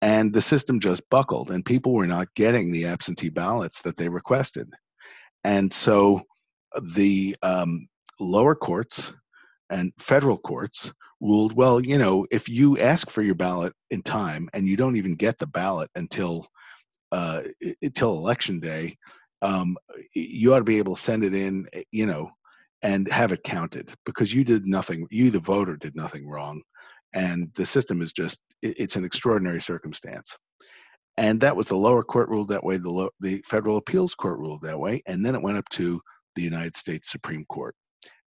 and 0.00 0.32
the 0.32 0.40
system 0.40 0.80
just 0.80 1.08
buckled 1.10 1.50
and 1.50 1.64
people 1.64 1.92
were 1.92 2.06
not 2.06 2.32
getting 2.36 2.70
the 2.70 2.86
absentee 2.86 3.28
ballots 3.28 3.82
that 3.82 3.96
they 3.96 4.08
requested 4.08 4.68
and 5.42 5.72
so 5.72 6.22
the 6.82 7.36
um, 7.42 7.86
lower 8.20 8.54
courts 8.54 9.12
and 9.70 9.92
federal 9.98 10.38
courts 10.38 10.92
ruled 11.20 11.54
well 11.54 11.80
you 11.80 11.96
know 11.96 12.26
if 12.30 12.48
you 12.48 12.78
ask 12.78 13.10
for 13.10 13.22
your 13.22 13.34
ballot 13.34 13.72
in 13.90 14.02
time 14.02 14.48
and 14.52 14.66
you 14.66 14.76
don't 14.76 14.96
even 14.96 15.14
get 15.14 15.38
the 15.38 15.46
ballot 15.46 15.90
until 15.94 16.46
uh, 17.12 17.42
until 17.82 18.12
election 18.18 18.60
day 18.60 18.96
um, 19.44 19.76
you 20.14 20.54
ought 20.54 20.58
to 20.58 20.64
be 20.64 20.78
able 20.78 20.96
to 20.96 21.00
send 21.02 21.22
it 21.22 21.34
in, 21.34 21.66
eh, 21.74 21.82
you 21.92 22.06
know, 22.06 22.30
and 22.82 23.06
have 23.08 23.30
it 23.30 23.44
counted 23.44 23.92
because 24.06 24.32
you 24.32 24.42
did 24.42 24.66
nothing. 24.66 25.06
You, 25.10 25.30
the 25.30 25.38
voter, 25.38 25.76
did 25.76 25.94
nothing 25.94 26.26
wrong, 26.26 26.62
and 27.12 27.50
the 27.54 27.66
system 27.66 28.00
is 28.00 28.12
just 28.12 28.38
it's 28.62 28.96
an 28.96 29.04
extraordinary 29.04 29.60
circumstance. 29.60 30.36
And 31.18 31.40
that 31.42 31.56
was 31.56 31.68
the 31.68 31.76
lower 31.76 32.02
court 32.02 32.28
ruled 32.30 32.48
that 32.48 32.64
way. 32.64 32.78
The 32.78 32.90
lo- 32.90 33.10
the 33.20 33.42
federal 33.46 33.76
appeals 33.76 34.14
court 34.14 34.38
ruled 34.38 34.62
that 34.62 34.80
way, 34.80 35.02
and 35.06 35.24
then 35.24 35.34
it 35.34 35.42
went 35.42 35.58
up 35.58 35.68
to 35.70 36.00
the 36.34 36.42
United 36.42 36.76
States 36.76 37.10
Supreme 37.10 37.44
Court. 37.46 37.74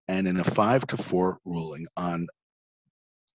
And 0.08 0.28
in 0.28 0.38
a 0.38 0.44
five 0.44 0.86
to 0.88 0.96
four 0.96 1.38
ruling 1.44 1.86
on 1.96 2.26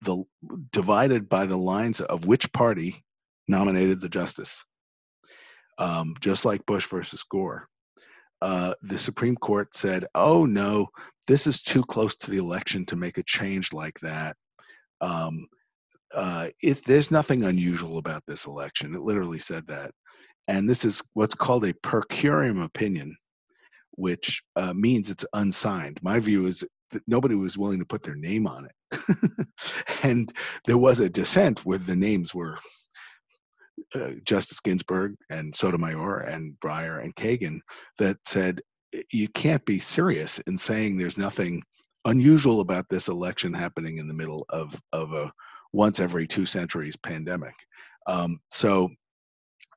the 0.01 0.23
divided 0.71 1.29
by 1.29 1.45
the 1.45 1.57
lines 1.57 2.01
of 2.01 2.25
which 2.25 2.51
party 2.53 3.03
nominated 3.47 4.01
the 4.01 4.09
justice, 4.09 4.63
um, 5.77 6.15
just 6.19 6.45
like 6.45 6.65
Bush 6.65 6.87
versus 6.87 7.23
Gore. 7.23 7.67
Uh, 8.41 8.73
the 8.81 8.97
Supreme 8.97 9.35
Court 9.35 9.73
said, 9.75 10.07
"Oh 10.15 10.45
no, 10.45 10.87
this 11.27 11.45
is 11.45 11.61
too 11.61 11.83
close 11.83 12.15
to 12.15 12.31
the 12.31 12.37
election 12.37 12.85
to 12.87 12.95
make 12.95 13.17
a 13.19 13.23
change 13.23 13.73
like 13.73 13.99
that." 13.99 14.35
Um, 15.01 15.47
uh, 16.13 16.49
if 16.61 16.81
there's 16.83 17.11
nothing 17.11 17.43
unusual 17.43 17.97
about 17.97 18.23
this 18.25 18.47
election, 18.47 18.95
it 18.95 19.01
literally 19.01 19.39
said 19.39 19.67
that, 19.67 19.91
and 20.47 20.67
this 20.67 20.83
is 20.83 21.03
what's 21.13 21.35
called 21.35 21.65
a 21.65 21.73
per 21.75 22.01
curiam 22.03 22.63
opinion, 22.63 23.15
which 23.91 24.43
uh, 24.55 24.73
means 24.73 25.09
it's 25.09 25.25
unsigned. 25.33 25.99
My 26.01 26.19
view 26.19 26.45
is 26.45 26.63
that 26.91 27.03
nobody 27.07 27.35
was 27.35 27.57
willing 27.57 27.79
to 27.79 27.85
put 27.85 28.03
their 28.03 28.15
name 28.15 28.47
on 28.47 28.65
it, 28.67 29.47
and 30.03 30.31
there 30.65 30.77
was 30.77 30.99
a 30.99 31.09
dissent 31.09 31.65
where 31.65 31.77
the 31.77 31.95
names 31.95 32.33
were 32.33 32.57
uh, 33.95 34.11
Justice 34.23 34.59
Ginsburg 34.59 35.15
and 35.29 35.55
Sotomayor 35.55 36.19
and 36.21 36.55
Breyer 36.59 37.03
and 37.03 37.15
Kagan 37.15 37.59
that 37.97 38.17
said 38.25 38.61
you 39.11 39.27
can't 39.29 39.63
be 39.65 39.79
serious 39.79 40.39
in 40.39 40.57
saying 40.57 40.97
there's 40.97 41.17
nothing 41.17 41.63
unusual 42.05 42.61
about 42.61 42.85
this 42.89 43.07
election 43.07 43.53
happening 43.53 43.97
in 43.97 44.07
the 44.07 44.13
middle 44.13 44.45
of 44.49 44.79
of 44.91 45.13
a 45.13 45.31
once 45.73 45.99
every 45.99 46.27
two 46.27 46.45
centuries 46.45 46.95
pandemic. 46.95 47.55
Um, 48.07 48.39
so. 48.49 48.89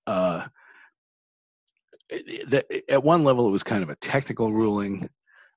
Uh, 0.07 0.47
at 2.89 3.03
one 3.03 3.25
level 3.25 3.47
it 3.47 3.53
was 3.53 3.63
kind 3.63 3.83
of 3.83 3.91
a 3.91 3.97
technical 3.97 4.53
ruling 4.53 5.09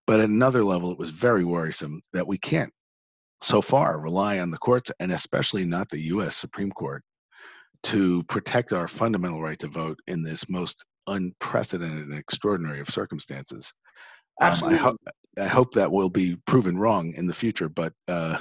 but 0.05 0.19
at 0.19 0.29
another 0.29 0.63
level 0.63 0.91
it 0.91 0.97
was 0.97 1.11
very 1.11 1.43
worrisome 1.43 2.01
that 2.13 2.27
we 2.27 2.37
can't 2.37 2.71
so 3.41 3.61
far 3.61 3.99
rely 3.99 4.39
on 4.39 4.49
the 4.49 4.57
courts 4.57 4.91
and 4.99 5.11
especially 5.11 5.65
not 5.65 5.89
the 5.89 6.01
US 6.13 6.35
Supreme 6.35 6.71
Court 6.71 7.03
to 7.83 8.23
protect 8.23 8.73
our 8.73 8.87
fundamental 8.87 9.41
right 9.41 9.59
to 9.59 9.67
vote 9.67 9.99
in 10.07 10.23
this 10.23 10.49
most 10.49 10.83
unprecedented 11.07 12.07
and 12.07 12.17
extraordinary 12.17 12.79
of 12.79 12.87
circumstances. 12.87 13.71
Absolutely. 14.41 14.79
Um, 14.79 14.83
I, 14.83 14.89
ho- 14.89 15.43
I, 15.45 15.47
hope 15.47 15.73
that 15.73 15.91
will 15.91 16.09
be 16.09 16.37
proven 16.47 16.77
wrong 16.77 17.13
in 17.15 17.27
the 17.27 17.33
future, 17.33 17.69
but 17.69 17.93
uh, 18.07 18.39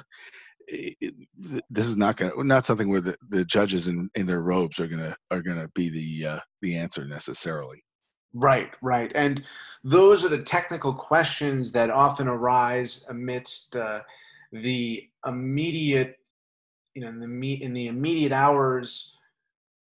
it, 0.68 1.14
this 1.70 1.86
is 1.86 1.96
not 1.96 2.16
going 2.16 2.46
not 2.46 2.66
something 2.66 2.88
where 2.88 3.00
the, 3.00 3.16
the 3.28 3.44
judges 3.44 3.88
in, 3.88 4.10
in 4.14 4.26
their 4.26 4.42
robes 4.42 4.80
are 4.80 4.88
gonna 4.88 5.16
are 5.30 5.42
gonna 5.42 5.68
be 5.74 5.88
the 5.88 6.28
uh, 6.28 6.40
the 6.62 6.76
answer 6.76 7.06
necessarily. 7.06 7.82
Right, 8.38 8.70
right, 8.82 9.10
and 9.14 9.42
those 9.82 10.22
are 10.22 10.28
the 10.28 10.42
technical 10.42 10.92
questions 10.92 11.72
that 11.72 11.88
often 11.88 12.28
arise 12.28 13.06
amidst 13.08 13.76
uh, 13.76 14.00
the 14.52 15.08
immediate, 15.26 16.18
you 16.94 17.00
know, 17.00 17.08
in 17.08 17.18
the 17.18 17.62
in 17.62 17.72
the 17.72 17.86
immediate 17.86 18.32
hours 18.32 19.16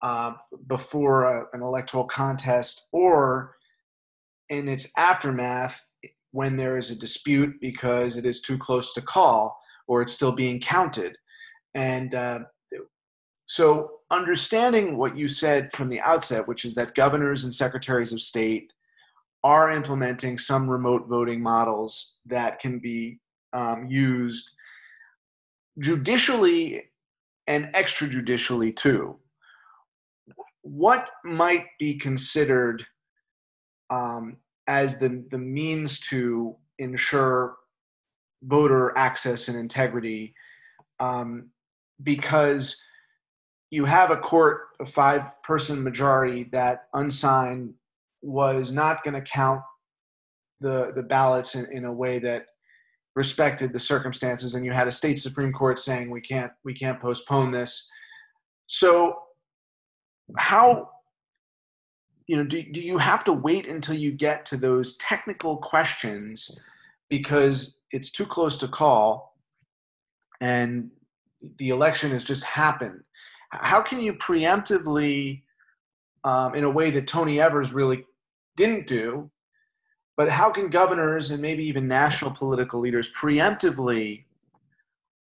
uh, 0.02 0.34
before 0.68 1.26
a, 1.26 1.46
an 1.52 1.62
electoral 1.62 2.06
contest 2.06 2.86
or 2.94 3.56
in 4.48 4.70
its 4.70 4.88
aftermath 4.96 5.84
when 6.32 6.56
there 6.56 6.78
is 6.78 6.90
a 6.90 6.96
dispute 6.96 7.54
because 7.60 8.16
it 8.16 8.26
is 8.26 8.40
too 8.40 8.58
close 8.58 8.94
to 8.94 9.02
call 9.02 9.60
or 9.88 10.02
it's 10.02 10.14
still 10.14 10.32
being 10.32 10.62
counted. 10.62 11.18
And 11.76 12.16
uh, 12.16 12.40
so, 13.48 13.92
understanding 14.12 14.98
what 14.98 15.18
you 15.18 15.30
said 15.30 15.72
from 15.72 15.88
the 15.90 16.02
outset, 16.02 16.48
which 16.48 16.66
is 16.66 16.76
that 16.76 16.96
governors 16.96 17.46
and 17.46 17.56
secretaries 17.56 18.12
of 18.12 18.22
state 18.22 18.72
are 19.44 19.72
implementing 19.72 20.38
some 20.38 20.70
remote 20.70 21.08
voting 21.08 21.42
models 21.42 22.18
that 22.26 22.60
can 22.60 22.80
be 22.80 23.20
um, 23.54 23.88
used 23.88 24.52
judicially 25.80 26.84
and 27.48 27.68
extrajudicially 27.74 28.76
too. 28.76 29.16
What 30.64 31.10
might 31.24 31.68
be 31.80 31.98
considered 31.98 32.86
um, 33.90 34.36
as 34.68 35.00
the, 35.00 35.24
the 35.32 35.38
means 35.38 36.00
to 36.02 36.58
ensure 36.80 37.56
voter 38.44 38.98
access 38.98 39.48
and 39.48 39.58
integrity 39.58 40.36
um, 41.00 41.50
because 42.04 42.84
you 43.70 43.86
have 43.86 44.12
a 44.12 44.18
court, 44.18 44.70
a 44.80 44.86
five 44.86 45.42
person 45.44 45.84
majority 45.84 46.46
that 46.52 46.88
unsigned 46.94 47.74
was 48.22 48.72
not 48.72 49.04
going 49.04 49.14
to 49.14 49.22
count 49.22 49.62
the, 50.60 50.92
the 50.96 51.04
ballots 51.04 51.56
in, 51.56 51.72
in 51.72 51.86
a 51.86 51.92
way 51.92 52.20
that 52.20 52.48
respected 53.16 53.74
the 53.74 53.80
circumstances 53.80 54.54
and 54.54 54.64
you 54.64 54.72
had 54.72 54.88
a 54.88 54.92
state 54.92 55.20
supreme 55.20 55.52
court 55.52 55.80
saying 55.80 56.08
we 56.08 56.22
can't 56.22 56.52
we 56.64 56.74
can't 56.74 57.02
postpone 57.02 57.52
this. 57.52 57.90
So 58.68 59.18
how 60.38 60.92
you 62.28 62.38
know 62.38 62.44
do, 62.44 62.62
do 62.62 62.80
you 62.80 63.00
have 63.00 63.24
to 63.24 63.34
wait 63.34 63.68
until 63.68 63.96
you 63.96 64.12
get 64.12 64.46
to 64.48 64.58
those 64.58 64.98
technical 64.98 65.58
questions? 65.58 66.60
Because 67.10 67.80
it's 67.92 68.12
too 68.12 68.26
close 68.26 68.56
to 68.58 68.68
call 68.68 69.36
and 70.40 70.92
the 71.58 71.70
election 71.70 72.12
has 72.12 72.24
just 72.24 72.44
happened 72.44 73.02
how 73.50 73.82
can 73.82 74.00
you 74.00 74.14
preemptively 74.14 75.42
um, 76.24 76.56
in 76.56 76.64
a 76.64 76.70
way 76.70 76.90
that 76.92 77.08
tony 77.08 77.40
evers 77.40 77.74
really 77.74 78.04
didn't 78.56 78.88
do 78.88 79.30
but 80.16 80.30
how 80.30 80.50
can 80.50 80.70
governors 80.70 81.32
and 81.32 81.42
maybe 81.42 81.64
even 81.64 81.88
national 81.88 82.32
political 82.32 82.80
leaders 82.80 83.14
preemptively 83.14 84.24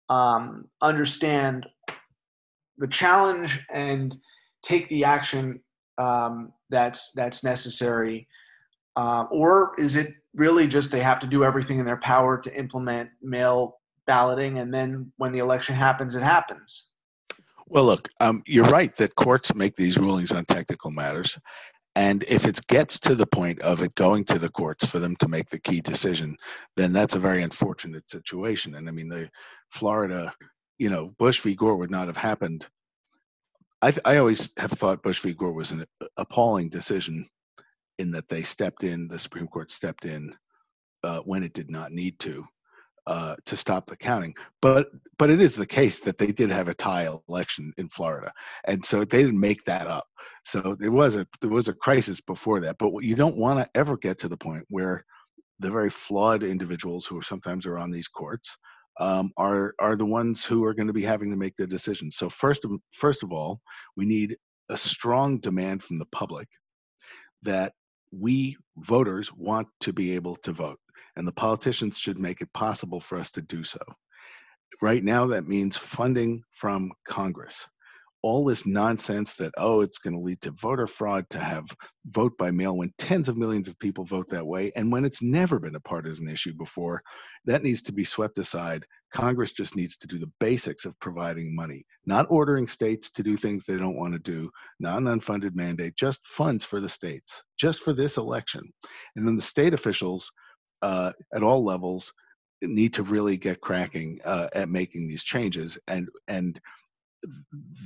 um, 0.08 0.66
understand 0.82 1.66
the 2.78 2.88
challenge 2.88 3.64
and 3.72 4.18
take 4.62 4.88
the 4.88 5.04
action 5.04 5.60
um, 5.98 6.52
that's 6.70 7.12
that's 7.12 7.44
necessary, 7.44 8.26
uh, 8.96 9.24
or 9.30 9.72
is 9.78 9.96
it 9.96 10.14
really 10.34 10.66
just 10.66 10.90
they 10.90 11.02
have 11.02 11.20
to 11.20 11.26
do 11.26 11.44
everything 11.44 11.78
in 11.78 11.84
their 11.84 11.98
power 11.98 12.38
to 12.38 12.58
implement 12.58 13.10
mail 13.22 13.78
balloting, 14.06 14.58
and 14.58 14.72
then 14.72 15.12
when 15.18 15.30
the 15.32 15.38
election 15.38 15.74
happens, 15.74 16.14
it 16.14 16.22
happens? 16.22 16.89
Well, 17.70 17.84
look, 17.84 18.08
um, 18.18 18.42
you're 18.48 18.64
right 18.64 18.92
that 18.96 19.14
courts 19.14 19.54
make 19.54 19.76
these 19.76 19.96
rulings 19.96 20.32
on 20.32 20.44
technical 20.44 20.90
matters, 20.90 21.38
and 21.94 22.24
if 22.24 22.44
it 22.44 22.66
gets 22.66 22.98
to 23.00 23.14
the 23.14 23.26
point 23.26 23.60
of 23.60 23.80
it 23.82 23.94
going 23.94 24.24
to 24.24 24.40
the 24.40 24.48
courts 24.48 24.84
for 24.86 24.98
them 24.98 25.14
to 25.16 25.28
make 25.28 25.50
the 25.50 25.60
key 25.60 25.80
decision, 25.80 26.36
then 26.76 26.92
that's 26.92 27.14
a 27.14 27.20
very 27.20 27.42
unfortunate 27.42 28.10
situation. 28.10 28.74
And 28.74 28.88
I 28.88 28.92
mean, 28.92 29.08
the 29.08 29.30
Florida, 29.70 30.34
you 30.78 30.90
know, 30.90 31.14
Bush 31.16 31.40
v. 31.40 31.54
Gore 31.54 31.76
would 31.76 31.92
not 31.92 32.08
have 32.08 32.16
happened. 32.16 32.66
I, 33.82 33.92
I 34.04 34.16
always 34.16 34.50
have 34.56 34.72
thought 34.72 35.04
Bush 35.04 35.20
v. 35.20 35.32
Gore 35.32 35.52
was 35.52 35.70
an 35.70 35.84
appalling 36.16 36.70
decision 36.70 37.28
in 38.00 38.10
that 38.12 38.28
they 38.28 38.42
stepped 38.42 38.82
in, 38.82 39.06
the 39.06 39.18
Supreme 39.18 39.46
Court 39.46 39.70
stepped 39.70 40.06
in 40.06 40.32
uh, 41.04 41.20
when 41.20 41.44
it 41.44 41.52
did 41.52 41.70
not 41.70 41.92
need 41.92 42.18
to. 42.20 42.44
Uh, 43.10 43.34
to 43.44 43.56
stop 43.56 43.86
the 43.86 43.96
counting. 43.96 44.32
But 44.62 44.86
but 45.18 45.30
it 45.30 45.40
is 45.40 45.56
the 45.56 45.66
case 45.66 45.98
that 45.98 46.16
they 46.16 46.28
did 46.28 46.48
have 46.48 46.68
a 46.68 46.74
tie 46.74 47.08
election 47.28 47.72
in 47.76 47.88
Florida, 47.88 48.32
and 48.68 48.84
so 48.84 49.00
they 49.00 49.24
didn't 49.24 49.40
make 49.40 49.64
that 49.64 49.88
up. 49.88 50.06
So 50.44 50.76
there 50.78 50.92
was 50.92 51.16
a 51.16 51.26
there 51.40 51.50
was 51.50 51.66
a 51.66 51.74
crisis 51.74 52.20
before 52.20 52.60
that. 52.60 52.78
But 52.78 52.92
you 53.00 53.16
don't 53.16 53.36
want 53.36 53.58
to 53.58 53.68
ever 53.74 53.96
get 53.96 54.20
to 54.20 54.28
the 54.28 54.36
point 54.36 54.64
where 54.68 55.04
the 55.58 55.72
very 55.72 55.90
flawed 55.90 56.44
individuals 56.44 57.04
who 57.04 57.20
sometimes 57.20 57.66
are 57.66 57.78
on 57.78 57.90
these 57.90 58.06
courts 58.06 58.56
um, 59.00 59.32
are 59.36 59.74
are 59.80 59.96
the 59.96 60.06
ones 60.06 60.44
who 60.44 60.64
are 60.64 60.74
going 60.74 60.86
to 60.86 60.92
be 60.92 61.02
having 61.02 61.30
to 61.30 61.36
make 61.36 61.56
the 61.56 61.66
decisions. 61.66 62.16
So 62.16 62.30
first 62.30 62.64
of 62.64 62.70
first 62.92 63.24
of 63.24 63.32
all, 63.32 63.60
we 63.96 64.04
need 64.04 64.36
a 64.68 64.76
strong 64.76 65.40
demand 65.40 65.82
from 65.82 65.96
the 65.96 66.06
public 66.12 66.46
that 67.42 67.72
we 68.12 68.56
voters 68.76 69.32
want 69.34 69.66
to 69.80 69.92
be 69.92 70.14
able 70.14 70.36
to 70.36 70.52
vote 70.52 70.78
and 71.16 71.26
the 71.26 71.32
politicians 71.32 71.98
should 71.98 72.18
make 72.18 72.40
it 72.40 72.52
possible 72.52 73.00
for 73.00 73.18
us 73.18 73.30
to 73.32 73.42
do 73.42 73.64
so. 73.64 73.80
Right 74.80 75.02
now, 75.02 75.26
that 75.26 75.48
means 75.48 75.76
funding 75.76 76.42
from 76.50 76.92
Congress. 77.06 77.66
All 78.22 78.44
this 78.44 78.66
nonsense 78.66 79.34
that, 79.36 79.52
oh, 79.56 79.80
it's 79.80 79.98
going 79.98 80.12
to 80.14 80.20
lead 80.20 80.42
to 80.42 80.50
voter 80.50 80.86
fraud 80.86 81.24
to 81.30 81.38
have 81.38 81.64
vote 82.06 82.36
by 82.38 82.50
mail 82.50 82.76
when 82.76 82.92
tens 82.98 83.30
of 83.30 83.38
millions 83.38 83.66
of 83.66 83.78
people 83.78 84.04
vote 84.04 84.28
that 84.28 84.46
way, 84.46 84.70
and 84.76 84.92
when 84.92 85.06
it's 85.06 85.22
never 85.22 85.58
been 85.58 85.74
a 85.74 85.80
partisan 85.80 86.28
issue 86.28 86.52
before, 86.52 87.02
that 87.46 87.62
needs 87.62 87.80
to 87.82 87.92
be 87.92 88.04
swept 88.04 88.38
aside. 88.38 88.84
Congress 89.10 89.52
just 89.52 89.74
needs 89.74 89.96
to 89.96 90.06
do 90.06 90.18
the 90.18 90.30
basics 90.38 90.84
of 90.84 91.00
providing 91.00 91.56
money, 91.56 91.84
not 92.06 92.26
ordering 92.28 92.68
states 92.68 93.10
to 93.10 93.22
do 93.22 93.36
things 93.38 93.64
they 93.64 93.78
don't 93.78 93.96
want 93.96 94.12
to 94.12 94.20
do, 94.20 94.50
not 94.78 94.98
an 94.98 95.04
unfunded 95.04 95.54
mandate, 95.54 95.96
just 95.96 96.24
funds 96.26 96.64
for 96.64 96.78
the 96.78 96.88
states, 96.88 97.42
just 97.58 97.80
for 97.80 97.94
this 97.94 98.18
election. 98.18 98.62
And 99.16 99.26
then 99.26 99.36
the 99.36 99.42
state 99.42 99.72
officials 99.72 100.30
uh, 100.82 101.12
at 101.34 101.42
all 101.42 101.64
levels 101.64 102.12
need 102.62 102.94
to 102.94 103.02
really 103.02 103.36
get 103.36 103.60
cracking 103.60 104.20
uh, 104.24 104.48
at 104.54 104.68
making 104.68 105.08
these 105.08 105.24
changes 105.24 105.78
and 105.88 106.08
and 106.28 106.60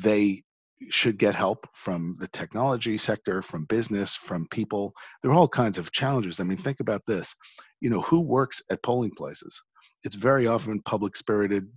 they 0.03 0.43
should 0.91 1.19
get 1.19 1.35
help 1.35 1.67
from 1.73 2.17
the 2.19 2.29
technology 2.29 2.99
sector 2.99 3.41
from 3.41 3.65
business 3.67 4.15
from 4.15 4.47
people. 4.51 4.93
There 5.23 5.31
are 5.31 5.35
all 5.35 5.49
kinds 5.49 5.79
of 5.79 5.93
challenges. 5.93 6.41
I 6.41 6.45
mean 6.45 6.59
think 6.59 6.81
about 6.81 7.03
this. 7.07 7.35
You 7.81 7.91
know 7.91 8.03
who 8.03 8.21
works 8.21 8.63
at 8.71 8.83
polling 8.83 9.13
places? 9.17 9.61
It's 10.03 10.17
very 10.17 10.47
often 10.47 10.81
public 10.83 11.17
spirited 11.17 11.69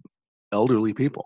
elderly 0.51 0.93
people. 0.93 1.25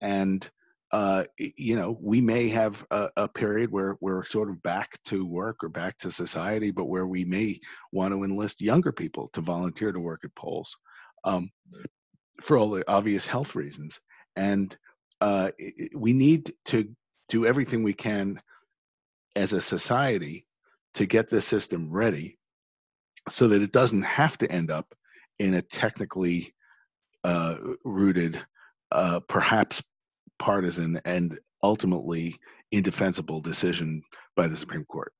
And 0.00 0.48
uh, 0.90 1.24
you 1.36 1.76
know, 1.76 1.98
we 2.00 2.20
may 2.20 2.48
have 2.48 2.84
a, 2.90 3.10
a, 3.16 3.28
period 3.28 3.70
where 3.70 3.96
we're 4.00 4.24
sort 4.24 4.48
of 4.48 4.62
back 4.62 4.98
to 5.04 5.26
work 5.26 5.62
or 5.62 5.68
back 5.68 5.98
to 5.98 6.10
society, 6.10 6.70
but 6.70 6.86
where 6.86 7.06
we 7.06 7.24
may 7.26 7.58
want 7.92 8.12
to 8.14 8.24
enlist 8.24 8.62
younger 8.62 8.90
people 8.90 9.28
to 9.28 9.42
volunteer 9.42 9.92
to 9.92 10.00
work 10.00 10.22
at 10.24 10.34
polls 10.34 10.74
um, 11.24 11.50
for 12.40 12.56
all 12.56 12.70
the 12.70 12.90
obvious 12.90 13.26
health 13.26 13.54
reasons. 13.54 14.00
And 14.34 14.74
uh, 15.20 15.50
we 15.94 16.14
need 16.14 16.52
to 16.66 16.88
do 17.28 17.44
everything 17.44 17.82
we 17.82 17.92
can 17.92 18.40
as 19.36 19.52
a 19.52 19.60
society 19.60 20.46
to 20.94 21.04
get 21.04 21.28
this 21.28 21.44
system 21.44 21.90
ready 21.90 22.38
so 23.28 23.48
that 23.48 23.62
it 23.62 23.72
doesn't 23.72 24.02
have 24.02 24.38
to 24.38 24.50
end 24.50 24.70
up 24.70 24.94
in 25.38 25.52
a 25.52 25.62
technically 25.62 26.54
uh, 27.24 27.56
rooted, 27.84 28.42
uh, 28.90 29.20
perhaps 29.28 29.82
partisan 30.38 31.00
and 31.04 31.38
ultimately 31.62 32.34
indefensible 32.70 33.40
decision 33.40 34.02
by 34.36 34.46
the 34.46 34.56
Supreme 34.56 34.84
Court. 34.84 35.12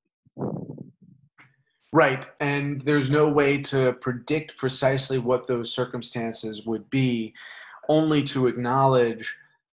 Right. 1.93 2.27
And 2.41 2.83
there's 2.83 3.11
no 3.11 3.29
way 3.29 3.63
to 3.63 3.95
predict 3.95 4.57
precisely 4.59 5.19
what 5.19 5.47
those 5.47 5.75
circumstances 5.75 6.67
would 6.67 6.89
be, 6.91 7.33
only 7.89 8.23
to 8.25 8.47
acknowledge 8.47 9.35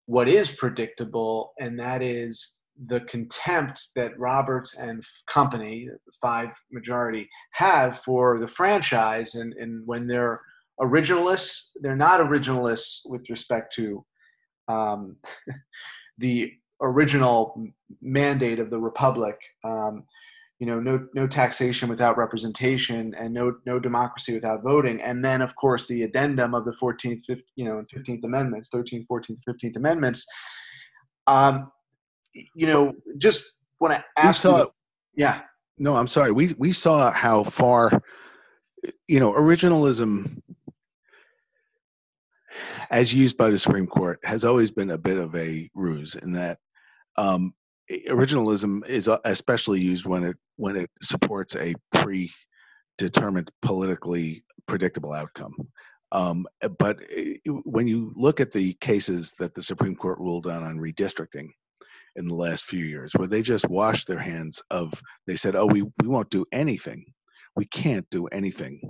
what 0.07 0.27
is 0.27 0.51
predictable, 0.51 1.53
and 1.59 1.79
that 1.79 2.01
is 2.01 2.57
the 2.87 2.99
contempt 3.01 3.89
that 3.95 4.17
Roberts 4.19 4.75
and 4.77 5.03
company, 5.27 5.87
the 5.87 6.11
five 6.21 6.49
majority, 6.71 7.29
have 7.51 7.99
for 7.99 8.39
the 8.39 8.47
franchise. 8.47 9.35
And, 9.35 9.53
and 9.53 9.85
when 9.87 10.07
they're 10.07 10.41
originalists, 10.81 11.69
they're 11.81 11.95
not 11.95 12.19
originalists 12.19 13.01
with 13.05 13.29
respect 13.29 13.73
to 13.75 14.03
um, 14.71 15.17
the 16.17 16.53
original 16.81 17.67
mandate 18.01 18.59
of 18.59 18.69
the 18.69 18.79
republic. 18.79 19.39
Um, 19.63 20.03
you 20.59 20.67
know, 20.67 20.79
no 20.79 21.07
no 21.15 21.25
taxation 21.25 21.89
without 21.89 22.19
representation, 22.19 23.15
and 23.15 23.33
no 23.33 23.55
no 23.65 23.79
democracy 23.79 24.35
without 24.35 24.61
voting. 24.61 25.01
And 25.01 25.25
then, 25.25 25.41
of 25.41 25.55
course, 25.55 25.87
the 25.87 26.03
addendum 26.03 26.53
of 26.53 26.65
the 26.65 26.71
14th, 26.71 27.21
15th, 27.27 27.41
you 27.55 27.65
know, 27.65 27.83
15th 27.91 28.23
Amendments, 28.25 28.69
13th, 28.73 29.07
14th, 29.11 29.39
15th 29.49 29.75
Amendments. 29.77 30.23
Um, 31.25 31.71
you 32.33 32.67
know, 32.67 32.93
just 33.17 33.43
want 33.79 33.95
to 33.95 34.03
ask. 34.17 34.41
Saw, 34.41 34.59
you, 34.59 34.71
yeah. 35.15 35.41
No, 35.79 35.95
I'm 35.95 36.07
sorry. 36.07 36.31
We 36.31 36.53
we 36.59 36.71
saw 36.71 37.11
how 37.11 37.43
far, 37.43 37.99
you 39.07 39.19
know, 39.19 39.33
originalism 39.33 40.43
as 42.89 43.13
used 43.13 43.37
by 43.37 43.49
the 43.49 43.57
Supreme 43.57 43.87
Court, 43.87 44.19
has 44.23 44.43
always 44.43 44.71
been 44.71 44.91
a 44.91 44.97
bit 44.97 45.17
of 45.17 45.35
a 45.35 45.69
ruse 45.73 46.15
in 46.15 46.33
that 46.33 46.57
um, 47.17 47.53
originalism 48.09 48.85
is 48.87 49.07
uh, 49.07 49.19
especially 49.25 49.81
used 49.81 50.05
when 50.05 50.23
it 50.23 50.37
when 50.57 50.75
it 50.75 50.89
supports 51.01 51.55
a 51.55 51.73
predetermined 51.93 53.51
politically 53.61 54.43
predictable 54.67 55.13
outcome. 55.13 55.55
Um, 56.11 56.45
but 56.77 56.99
when 57.65 57.87
you 57.87 58.13
look 58.15 58.39
at 58.39 58.51
the 58.51 58.73
cases 58.75 59.33
that 59.39 59.53
the 59.53 59.61
Supreme 59.61 59.95
Court 59.95 60.19
ruled 60.19 60.47
on 60.47 60.63
on 60.63 60.77
redistricting 60.77 61.49
in 62.15 62.27
the 62.27 62.35
last 62.35 62.65
few 62.65 62.83
years, 62.83 63.13
where 63.13 63.27
they 63.27 63.41
just 63.41 63.69
washed 63.69 64.07
their 64.07 64.19
hands 64.19 64.61
of, 64.69 64.93
they 65.25 65.35
said, 65.35 65.55
oh, 65.55 65.65
we, 65.65 65.83
we 65.83 66.07
won't 66.07 66.29
do 66.29 66.45
anything. 66.51 67.05
We 67.55 67.65
can't 67.65 68.05
do 68.11 68.27
anything 68.27 68.81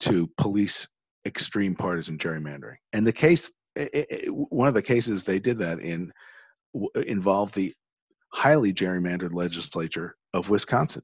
to 0.00 0.28
police 0.38 0.88
extreme 1.26 1.74
partisan 1.74 2.16
gerrymandering. 2.18 2.76
And 2.92 3.06
the 3.06 3.12
case, 3.12 3.50
it, 3.74 4.06
it, 4.10 4.28
one 4.30 4.68
of 4.68 4.74
the 4.74 4.82
cases 4.82 5.24
they 5.24 5.38
did 5.38 5.58
that 5.58 5.80
in 5.80 6.12
involved 6.94 7.54
the 7.54 7.74
highly 8.32 8.72
gerrymandered 8.72 9.34
legislature 9.34 10.14
of 10.34 10.50
Wisconsin, 10.50 11.02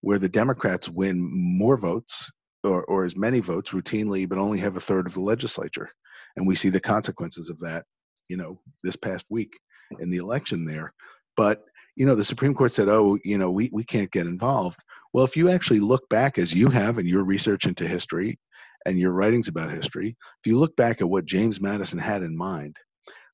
where 0.00 0.18
the 0.18 0.28
Democrats 0.28 0.88
win 0.88 1.18
more 1.20 1.76
votes 1.76 2.30
or, 2.64 2.84
or 2.84 3.04
as 3.04 3.16
many 3.16 3.40
votes 3.40 3.72
routinely, 3.72 4.28
but 4.28 4.38
only 4.38 4.58
have 4.58 4.76
a 4.76 4.80
third 4.80 5.06
of 5.06 5.14
the 5.14 5.20
legislature. 5.20 5.90
And 6.36 6.46
we 6.46 6.54
see 6.54 6.68
the 6.68 6.80
consequences 6.80 7.50
of 7.50 7.58
that, 7.60 7.84
you 8.28 8.36
know, 8.36 8.60
this 8.84 8.96
past 8.96 9.26
week 9.28 9.52
in 10.00 10.10
the 10.10 10.18
election 10.18 10.64
there. 10.64 10.92
But, 11.36 11.62
you 11.96 12.06
know, 12.06 12.14
the 12.14 12.24
Supreme 12.24 12.54
Court 12.54 12.72
said, 12.72 12.88
oh, 12.88 13.18
you 13.24 13.38
know, 13.38 13.50
we, 13.50 13.70
we 13.72 13.84
can't 13.84 14.10
get 14.10 14.26
involved. 14.26 14.80
Well, 15.12 15.24
if 15.24 15.36
you 15.36 15.48
actually 15.48 15.80
look 15.80 16.08
back, 16.10 16.38
as 16.38 16.54
you 16.54 16.68
have 16.68 16.98
in 16.98 17.06
your 17.06 17.24
research 17.24 17.66
into 17.66 17.88
history 17.88 18.38
and 18.86 18.98
your 18.98 19.12
writings 19.12 19.48
about 19.48 19.70
history, 19.70 20.08
if 20.08 20.46
you 20.46 20.58
look 20.58 20.76
back 20.76 21.00
at 21.00 21.08
what 21.08 21.24
James 21.24 21.60
Madison 21.60 21.98
had 21.98 22.22
in 22.22 22.36
mind, 22.36 22.76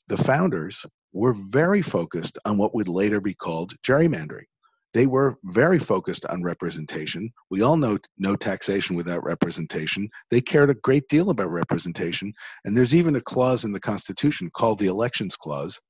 the 0.09 0.17
founders 0.17 0.85
were 1.13 1.35
very 1.35 1.83
focused 1.83 2.39
on 2.45 2.59
what 2.59 2.75
would 2.75 2.89
later 2.89 3.21
be 3.21 3.35
called 3.35 3.75
gerrymandering. 3.87 4.45
They 4.93 5.07
were 5.07 5.37
very 5.45 5.81
focused 5.81 6.25
on 6.27 6.45
representation. 6.45 7.31
We 7.51 7.63
all 7.63 7.77
know 7.77 7.99
no 8.17 8.37
taxation 8.37 8.95
without 8.95 9.25
representation. 9.25 10.09
They 10.31 10.41
cared 10.41 10.71
a 10.71 10.75
great 10.75 11.09
deal 11.09 11.31
about 11.31 11.51
representation. 11.51 12.33
And 12.65 12.77
there's 12.77 12.95
even 12.95 13.17
a 13.17 13.21
clause 13.21 13.65
in 13.65 13.73
the 13.73 13.81
Constitution 13.81 14.51
called 14.55 14.79
the 14.79 14.87
Elections 14.87 15.35
Clause 15.35 15.81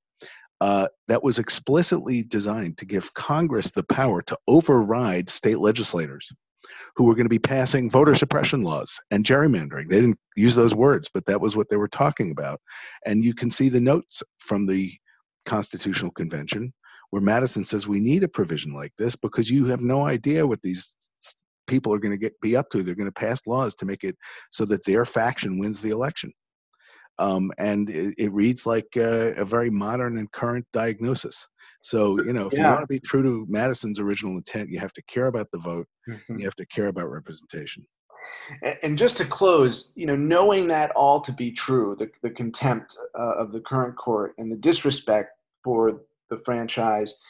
uh, 0.62 0.88
that 1.08 1.22
was 1.22 1.38
explicitly 1.38 2.22
designed 2.22 2.78
to 2.78 2.86
give 2.86 3.12
Congress 3.12 3.70
the 3.70 3.82
power 3.82 4.22
to 4.22 4.38
override 4.48 5.28
state 5.28 5.58
legislators 5.58 6.32
who 6.96 7.04
were 7.04 7.14
going 7.14 7.26
to 7.26 7.30
be 7.30 7.38
passing 7.38 7.90
voter 7.90 8.14
suppression 8.14 8.62
laws 8.62 9.00
and 9.10 9.24
gerrymandering. 9.24 9.88
They 9.88 10.00
didn't 10.00 10.18
use 10.36 10.54
those 10.54 10.74
words, 10.74 11.10
but 11.12 11.26
that 11.26 11.40
was 11.40 11.56
what 11.56 11.68
they 11.68 11.76
were 11.76 11.88
talking 11.88 12.30
about. 12.30 12.60
And 13.06 13.24
you 13.24 13.34
can 13.34 13.50
see 13.50 13.68
the 13.68 13.80
notes 13.80 14.22
from 14.38 14.66
the 14.66 14.92
Constitutional 15.44 16.12
Convention 16.12 16.72
where 17.10 17.22
Madison 17.22 17.64
says 17.64 17.86
we 17.86 18.00
need 18.00 18.22
a 18.24 18.28
provision 18.28 18.72
like 18.72 18.92
this 18.98 19.14
because 19.14 19.50
you 19.50 19.66
have 19.66 19.80
no 19.80 20.06
idea 20.06 20.46
what 20.46 20.62
these 20.62 20.94
people 21.66 21.92
are 21.94 21.98
going 21.98 22.12
to 22.12 22.18
get 22.18 22.40
be 22.40 22.56
up 22.56 22.70
to. 22.70 22.82
They're 22.82 22.94
going 22.94 23.06
to 23.06 23.12
pass 23.12 23.46
laws 23.46 23.74
to 23.76 23.86
make 23.86 24.04
it 24.04 24.16
so 24.50 24.64
that 24.66 24.84
their 24.84 25.04
faction 25.04 25.58
wins 25.58 25.80
the 25.80 25.90
election. 25.90 26.32
Um, 27.18 27.52
and 27.58 27.88
it, 27.88 28.14
it, 28.18 28.32
reads 28.32 28.66
like 28.66 28.88
a, 28.96 29.34
a, 29.34 29.44
very 29.44 29.70
modern 29.70 30.18
and 30.18 30.30
current 30.32 30.66
diagnosis. 30.72 31.46
So, 31.84 32.18
you 32.22 32.32
know, 32.32 32.46
if 32.46 32.54
yeah. 32.54 32.60
you 32.60 32.68
want 32.70 32.80
to 32.80 32.86
be 32.86 32.98
true 32.98 33.22
to 33.22 33.44
Madison's 33.46 34.00
original 34.00 34.38
intent, 34.38 34.70
you 34.70 34.78
have 34.78 34.94
to 34.94 35.02
care 35.02 35.26
about 35.26 35.50
the 35.50 35.58
vote, 35.58 35.86
mm-hmm. 36.08 36.38
you 36.38 36.44
have 36.46 36.54
to 36.54 36.64
care 36.64 36.86
about 36.86 37.10
representation. 37.10 37.86
And 38.82 38.96
just 38.96 39.18
to 39.18 39.26
close, 39.26 39.92
you 39.94 40.06
know, 40.06 40.16
knowing 40.16 40.66
that 40.68 40.92
all 40.92 41.20
to 41.20 41.30
be 41.30 41.52
true, 41.52 41.94
the, 41.98 42.10
the 42.22 42.30
contempt 42.30 42.96
uh, 43.18 43.34
of 43.34 43.52
the 43.52 43.60
current 43.60 43.98
court 43.98 44.32
and 44.38 44.50
the 44.50 44.56
disrespect 44.56 45.32
for 45.62 46.00
the 46.30 46.38
franchise, 46.38 47.20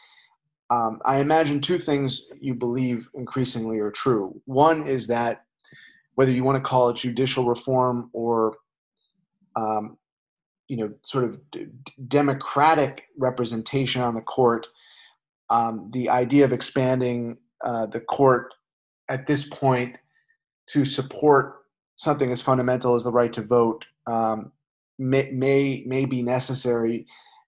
um, 0.71 1.01
I 1.05 1.19
imagine 1.19 1.61
two 1.61 1.79
things 1.79 2.27
you 2.41 2.55
believe 2.55 3.09
increasingly 3.15 3.81
are 3.81 3.91
true. 3.91 4.41
One 4.45 4.87
is 4.87 5.09
that 5.09 5.43
whether 6.15 6.31
you 6.31 6.45
want 6.45 6.63
to 6.63 6.69
call 6.69 6.91
it 6.91 6.97
judicial 6.97 7.45
reform 7.45 8.09
or 8.13 8.55
um, 9.57 9.99
you 10.69 10.77
know, 10.77 10.93
sort 11.05 11.25
of 11.25 11.39
d- 11.51 11.67
democratic 12.09 13.05
representation 13.19 14.03
on 14.03 14.15
the 14.15 14.21
court, 14.21 14.67
um, 15.51 15.91
the 15.93 16.09
idea 16.09 16.45
of 16.45 16.53
expanding 16.53 17.37
uh, 17.65 17.87
the 17.87 18.01
court 18.01 18.53
at 19.09 19.27
this 19.27 19.45
point 19.45 19.97
to 20.69 20.85
support 20.85 21.57
something 21.97 22.33
as 22.33 22.41
fundamental 22.43 22.95
as 22.95 23.05
the 23.05 23.13
right 23.13 23.33
to 23.33 23.43
vote 23.43 23.85
um, 24.07 24.51
may, 24.99 25.31
may, 25.31 25.85
may 25.87 26.05
be 26.05 26.23
necessary 26.23 27.07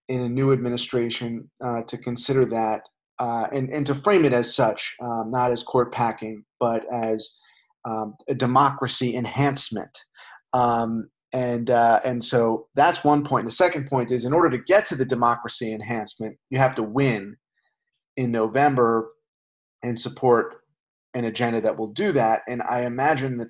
in 0.08 0.20
a 0.20 0.28
new 0.28 0.52
administration 0.52 1.50
uh, 1.64 1.82
to 1.82 1.98
consider 1.98 2.44
that 2.44 2.82
uh, 3.18 3.46
and, 3.52 3.70
and 3.70 3.86
to 3.86 3.94
frame 3.94 4.24
it 4.24 4.32
as 4.32 4.54
such, 4.54 4.94
um, 5.02 5.30
not 5.30 5.50
as 5.50 5.62
court 5.62 5.92
packing, 5.92 6.44
but 6.60 6.82
as 6.92 7.38
um, 7.86 8.14
a 8.28 8.34
democracy 8.34 9.16
enhancement. 9.16 9.96
Um, 10.52 11.08
and 11.32 11.70
uh, 11.70 12.00
and 12.04 12.24
so 12.24 12.68
that's 12.74 13.04
one 13.04 13.24
point. 13.24 13.44
The 13.44 13.50
second 13.50 13.88
point 13.88 14.10
is, 14.10 14.24
in 14.24 14.32
order 14.32 14.50
to 14.50 14.62
get 14.64 14.86
to 14.86 14.96
the 14.96 15.04
democracy 15.04 15.72
enhancement, 15.72 16.36
you 16.50 16.58
have 16.58 16.74
to 16.76 16.82
win 16.82 17.36
in 18.16 18.30
November 18.30 19.10
and 19.82 20.00
support 20.00 20.62
an 21.14 21.24
agenda 21.24 21.60
that 21.60 21.76
will 21.76 21.88
do 21.88 22.12
that. 22.12 22.42
And 22.48 22.62
I 22.62 22.82
imagine 22.82 23.38
that 23.38 23.48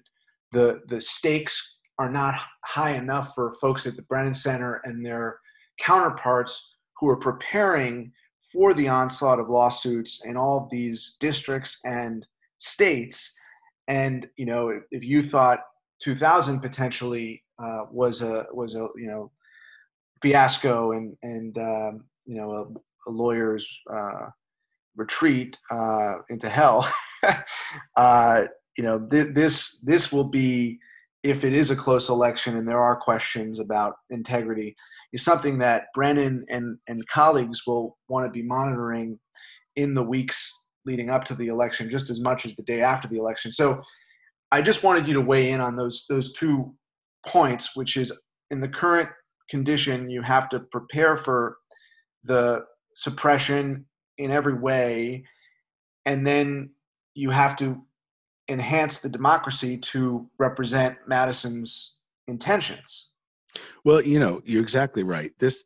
the 0.52 0.80
the 0.88 1.00
stakes 1.00 1.78
are 1.98 2.10
not 2.10 2.34
high 2.64 2.92
enough 2.92 3.34
for 3.34 3.54
folks 3.60 3.86
at 3.86 3.96
the 3.96 4.02
Brennan 4.02 4.34
Center 4.34 4.80
and 4.84 5.04
their 5.04 5.38
counterparts 5.78 6.74
who 6.98 7.08
are 7.08 7.16
preparing 7.16 8.12
for 8.52 8.74
the 8.74 8.88
onslaught 8.88 9.40
of 9.40 9.48
lawsuits 9.48 10.24
in 10.24 10.36
all 10.36 10.62
of 10.62 10.70
these 10.70 11.16
districts 11.20 11.78
and 11.84 12.26
states. 12.58 13.36
And 13.88 14.26
you 14.36 14.46
know, 14.46 14.80
if 14.90 15.04
you 15.04 15.22
thought 15.22 15.60
2000 16.00 16.60
potentially 16.60 17.42
uh, 17.62 17.84
was 17.90 18.22
a 18.22 18.46
was 18.52 18.74
a 18.74 18.88
you 18.96 19.06
know 19.06 19.30
fiasco 20.22 20.92
and 20.92 21.16
and 21.22 21.58
um, 21.58 22.04
you 22.24 22.36
know 22.36 22.50
a, 22.52 23.10
a 23.10 23.10
lawyer's 23.10 23.80
uh, 23.92 24.28
retreat 24.96 25.58
uh, 25.70 26.16
into 26.30 26.48
hell. 26.48 26.88
Uh, 27.96 28.44
you 28.76 28.84
know 28.84 29.00
th- 29.10 29.34
this 29.34 29.80
this 29.80 30.12
will 30.12 30.28
be 30.28 30.78
if 31.24 31.44
it 31.44 31.52
is 31.52 31.70
a 31.70 31.76
close 31.76 32.08
election 32.08 32.56
and 32.56 32.68
there 32.68 32.80
are 32.80 32.94
questions 32.94 33.58
about 33.58 33.94
integrity 34.10 34.76
is 35.12 35.24
something 35.24 35.58
that 35.58 35.86
Brennan 35.94 36.44
and 36.50 36.78
and 36.86 37.06
colleagues 37.08 37.66
will 37.66 37.96
want 38.08 38.26
to 38.26 38.30
be 38.30 38.42
monitoring 38.42 39.18
in 39.74 39.94
the 39.94 40.02
weeks 40.02 40.52
leading 40.84 41.10
up 41.10 41.24
to 41.24 41.34
the 41.34 41.48
election 41.48 41.90
just 41.90 42.10
as 42.10 42.20
much 42.20 42.46
as 42.46 42.54
the 42.54 42.62
day 42.62 42.80
after 42.80 43.08
the 43.08 43.18
election. 43.18 43.50
So 43.50 43.82
I 44.52 44.62
just 44.62 44.82
wanted 44.82 45.08
you 45.08 45.14
to 45.14 45.20
weigh 45.20 45.50
in 45.50 45.60
on 45.60 45.76
those 45.76 46.06
those 46.08 46.32
two 46.32 46.74
points, 47.26 47.74
which 47.74 47.96
is 47.96 48.12
in 48.50 48.60
the 48.60 48.68
current 48.68 49.08
condition, 49.50 50.10
you 50.10 50.22
have 50.22 50.48
to 50.50 50.60
prepare 50.60 51.16
for 51.16 51.56
the 52.24 52.64
suppression 52.94 53.86
in 54.18 54.30
every 54.30 54.54
way, 54.54 55.24
and 56.04 56.26
then 56.26 56.70
you 57.14 57.30
have 57.30 57.56
to 57.56 57.82
enhance 58.48 58.98
the 58.98 59.08
democracy 59.08 59.76
to 59.76 60.28
represent 60.38 60.96
Madison's 61.06 61.96
intentions. 62.28 63.10
Well, 63.84 64.02
you 64.02 64.20
know, 64.20 64.40
you're 64.44 64.62
exactly 64.62 65.02
right. 65.02 65.32
This, 65.38 65.64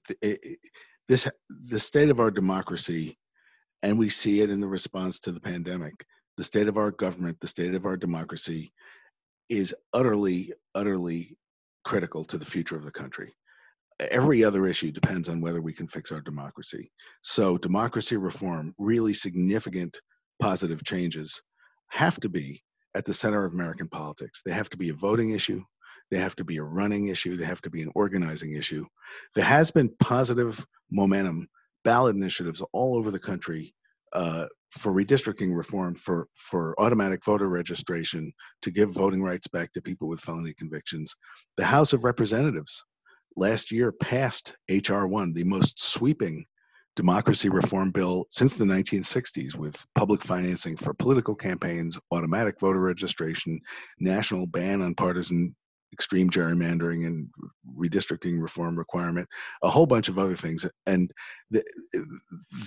this, 1.08 1.28
the 1.48 1.78
state 1.78 2.10
of 2.10 2.20
our 2.20 2.30
democracy, 2.30 3.18
and 3.82 3.98
we 3.98 4.08
see 4.08 4.40
it 4.40 4.50
in 4.50 4.60
the 4.60 4.68
response 4.68 5.20
to 5.20 5.32
the 5.32 5.40
pandemic. 5.40 6.04
The 6.40 6.44
state 6.44 6.68
of 6.68 6.78
our 6.78 6.90
government, 6.90 7.38
the 7.38 7.46
state 7.46 7.74
of 7.74 7.84
our 7.84 7.98
democracy, 7.98 8.72
is 9.50 9.74
utterly, 9.92 10.54
utterly 10.74 11.36
critical 11.84 12.24
to 12.24 12.38
the 12.38 12.46
future 12.46 12.76
of 12.76 12.86
the 12.86 12.90
country. 12.90 13.34
Every 13.98 14.42
other 14.42 14.66
issue 14.66 14.90
depends 14.90 15.28
on 15.28 15.42
whether 15.42 15.60
we 15.60 15.74
can 15.74 15.86
fix 15.86 16.10
our 16.10 16.22
democracy. 16.22 16.90
So, 17.20 17.58
democracy 17.58 18.16
reform, 18.16 18.74
really 18.78 19.12
significant 19.12 20.00
positive 20.40 20.82
changes, 20.82 21.42
have 21.88 22.18
to 22.20 22.30
be 22.30 22.62
at 22.94 23.04
the 23.04 23.12
center 23.12 23.44
of 23.44 23.52
American 23.52 23.88
politics. 23.88 24.40
They 24.42 24.52
have 24.52 24.70
to 24.70 24.78
be 24.78 24.88
a 24.88 24.94
voting 24.94 25.32
issue, 25.32 25.62
they 26.10 26.16
have 26.20 26.36
to 26.36 26.44
be 26.44 26.56
a 26.56 26.62
running 26.62 27.08
issue, 27.08 27.36
they 27.36 27.44
have 27.44 27.60
to 27.60 27.70
be 27.70 27.82
an 27.82 27.92
organizing 27.94 28.54
issue. 28.54 28.86
There 29.34 29.44
has 29.44 29.70
been 29.70 29.94
positive 30.00 30.66
momentum, 30.90 31.50
ballot 31.84 32.16
initiatives 32.16 32.62
all 32.72 32.96
over 32.96 33.10
the 33.10 33.18
country 33.18 33.74
uh, 34.14 34.46
for 34.70 34.92
redistricting 34.92 35.56
reform, 35.56 35.94
for, 35.94 36.28
for 36.34 36.74
automatic 36.80 37.24
voter 37.24 37.48
registration, 37.48 38.32
to 38.62 38.70
give 38.70 38.90
voting 38.90 39.22
rights 39.22 39.48
back 39.48 39.72
to 39.72 39.82
people 39.82 40.08
with 40.08 40.20
felony 40.20 40.54
convictions. 40.54 41.14
The 41.56 41.64
House 41.64 41.92
of 41.92 42.04
Representatives 42.04 42.84
last 43.36 43.70
year 43.70 43.92
passed 43.92 44.56
H.R. 44.68 45.06
1, 45.06 45.32
the 45.32 45.44
most 45.44 45.82
sweeping 45.82 46.44
democracy 46.96 47.48
reform 47.48 47.90
bill 47.90 48.26
since 48.28 48.54
the 48.54 48.64
1960s, 48.64 49.56
with 49.56 49.86
public 49.94 50.22
financing 50.22 50.76
for 50.76 50.92
political 50.94 51.34
campaigns, 51.34 51.98
automatic 52.10 52.58
voter 52.60 52.80
registration, 52.80 53.60
national 53.98 54.46
ban 54.46 54.82
on 54.82 54.94
partisan 54.94 55.54
extreme 55.92 56.30
gerrymandering 56.30 57.06
and 57.06 57.28
redistricting 57.76 58.40
reform 58.40 58.76
requirement, 58.76 59.28
a 59.62 59.70
whole 59.70 59.86
bunch 59.86 60.08
of 60.08 60.18
other 60.18 60.36
things. 60.36 60.66
And 60.86 61.12
the, 61.50 61.64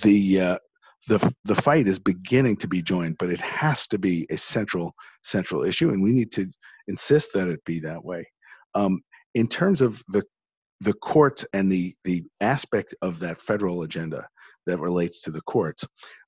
the 0.02 0.40
uh, 0.40 0.58
the 1.06 1.34
the 1.44 1.54
fight 1.54 1.88
is 1.88 1.98
beginning 1.98 2.56
to 2.58 2.68
be 2.68 2.82
joined, 2.82 3.18
but 3.18 3.30
it 3.30 3.40
has 3.40 3.86
to 3.88 3.98
be 3.98 4.26
a 4.30 4.36
central 4.36 4.94
central 5.22 5.64
issue, 5.64 5.90
and 5.90 6.02
we 6.02 6.12
need 6.12 6.32
to 6.32 6.46
insist 6.88 7.32
that 7.34 7.48
it 7.48 7.64
be 7.64 7.80
that 7.80 8.04
way. 8.04 8.26
Um, 8.74 9.00
in 9.34 9.48
terms 9.48 9.82
of 9.82 10.02
the 10.08 10.22
the 10.80 10.94
courts 10.94 11.44
and 11.52 11.70
the 11.70 11.94
the 12.04 12.22
aspect 12.40 12.94
of 13.02 13.18
that 13.20 13.38
federal 13.38 13.82
agenda 13.82 14.26
that 14.66 14.80
relates 14.80 15.20
to 15.22 15.30
the 15.30 15.42
courts, 15.42 15.84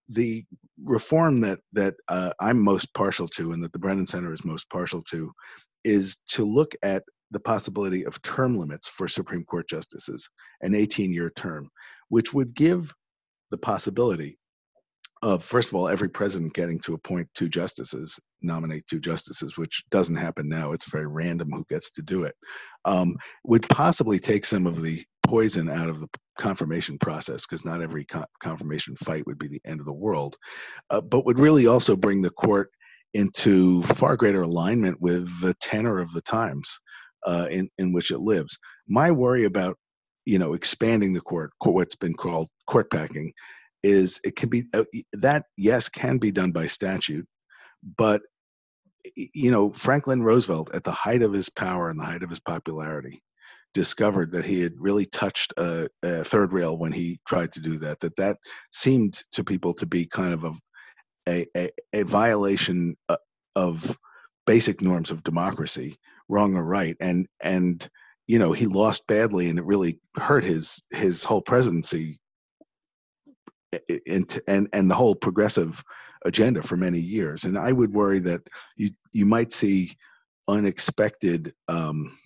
the 0.09 0.45
reform 0.83 1.41
that 1.41 1.59
that 1.73 1.95
uh, 2.09 2.33
I'm 2.41 2.63
most 2.63 2.93
partial 2.95 3.29
to, 3.29 3.53
and 3.53 3.63
that 3.63 3.73
the 3.73 3.79
Brennan 3.79 4.07
Center 4.07 4.33
is 4.33 4.45
most 4.45 4.69
partial 4.71 5.03
to, 5.05 5.33
is 5.85 6.17
to 6.29 6.45
look 6.45 6.75
at 6.83 7.03
the 7.33 7.41
possibility 7.41 8.05
of 8.05 8.23
term 8.23 8.57
limits 8.57 8.89
for 8.89 9.09
Supreme 9.09 9.45
Court 9.45 9.69
justices, 9.69 10.29
an 10.61 10.73
18-year 10.73 11.33
term, 11.35 11.69
which 12.09 12.33
would 12.33 12.55
give 12.55 12.95
the 13.51 13.59
possibility 13.59 14.39
of 15.23 15.43
first 15.43 15.69
of 15.69 15.75
all 15.75 15.89
every 15.89 16.09
president 16.09 16.53
getting 16.55 16.79
to 16.81 16.95
appoint 16.95 17.29
two 17.35 17.49
justices 17.49 18.19
nominate 18.43 18.87
two 18.87 19.01
justices 19.01 19.57
which 19.57 19.83
doesn't 19.91 20.17
happen 20.17 20.49
now. 20.49 20.73
It's 20.73 20.91
very 20.91 21.07
random 21.07 21.51
who 21.51 21.65
gets 21.69 21.91
to 21.93 22.03
do 22.03 22.25
it 22.25 22.35
um, 22.85 23.17
would 23.45 23.69
possibly 23.69 24.19
take 24.19 24.45
some 24.45 24.67
of 24.67 24.83
the 24.83 25.03
poison 25.27 25.69
out 25.69 25.89
of 25.89 26.01
the 26.01 26.09
confirmation 26.39 26.99
process 26.99 27.47
because 27.47 27.65
not 27.65 27.83
every 27.83 28.05
con- 28.05 28.27
confirmation 28.41 28.95
fight 28.97 29.27
would 29.27 29.39
be 29.39 29.49
the 29.49 29.61
end 29.65 29.81
of 29.81 29.87
the 29.87 29.93
world 29.93 30.37
uh, 30.91 31.01
but 31.01 31.25
would 31.25 31.41
really 31.41 31.67
also 31.67 31.97
bring 31.97 32.23
the 32.23 32.31
court 32.31 32.71
into 33.15 33.83
far 33.85 34.17
greater 34.17 34.43
alignment 34.43 35.01
with 35.01 35.29
the 35.41 35.55
tenor 35.55 35.99
of 35.99 36.13
the 36.13 36.21
times 36.21 36.79
uh, 37.25 37.47
in, 37.51 37.69
in 37.79 37.93
which 37.93 38.11
it 38.11 38.19
lives. 38.19 38.59
My 38.87 39.11
worry 39.11 39.45
about 39.45 39.77
you 40.27 40.39
know 40.39 40.53
expanding 40.55 41.13
the 41.13 41.21
court 41.21 41.51
what's 41.65 41.97
been 41.97 42.15
called 42.15 42.49
court 42.67 42.91
packing 42.91 43.33
is 43.83 44.21
it 44.25 44.37
can 44.37 44.49
be 44.49 44.65
uh, 44.75 44.85
that 45.13 45.45
yes 45.57 45.89
can 45.89 46.19
be 46.19 46.31
done 46.31 46.53
by 46.53 46.67
statute 46.67 47.27
but 47.97 48.23
you 49.15 49.51
know 49.51 49.71
franklin 49.73 50.23
roosevelt 50.23 50.75
at 50.75 50.85
the 50.85 50.91
height 50.91 51.23
of 51.23 51.33
his 51.33 51.49
power 51.49 51.89
and 51.89 52.01
the 52.01 52.05
height 52.05 52.23
of 52.23 52.31
his 52.31 52.41
popularity 52.41 53.23
discovered 53.75 54.33
that 54.33 54.45
he 54.45 54.61
had 54.63 54.73
really 54.79 55.05
touched 55.05 55.53
a, 55.59 55.87
a, 56.03 56.25
third 56.25 56.53
rail 56.53 56.79
when 56.79 56.93
he 56.93 57.19
tried 57.27 57.53
to 57.53 57.61
do 57.61 57.77
that 57.77 58.01
that 58.01 58.17
that 58.17 58.39
seemed 58.73 59.23
to 59.33 59.45
people 59.45 59.75
to 59.75 59.85
be 59.85 60.07
kind 60.07 60.33
of 60.33 60.45
a 61.29 61.47
a, 61.55 61.71
a 61.93 62.03
violation 62.05 62.97
uh, 63.09 63.17
of 63.55 63.99
basic 64.47 64.81
norms 64.81 65.11
of 65.11 65.23
democracy 65.25 65.95
wrong 66.29 66.57
or 66.57 66.65
right 66.65 66.97
and 67.01 67.27
and 67.43 67.89
you 68.27 68.39
know 68.39 68.53
he 68.53 68.67
lost 68.67 69.07
badly 69.07 69.49
and 69.49 69.59
it 69.59 69.65
really 69.65 70.01
hurt 70.17 70.45
his 70.45 70.83
his 70.91 71.23
whole 71.23 71.43
presidency 71.43 72.19
and 74.07 74.41
and 74.49 74.69
and 74.73 74.91
the 74.91 74.95
whole 74.95 75.15
progressive 75.15 75.83
agenda 76.25 76.63
for 76.63 76.77
many 76.77 76.99
years. 76.99 77.45
And 77.45 77.59
I 77.59 77.73
would 77.73 77.93
worry 77.93 78.19
that 78.21 78.43
you 78.77 78.91
you 79.13 79.27
might 79.27 79.53
see 79.53 79.93
unexpected 80.49 81.53
um, 81.69 82.17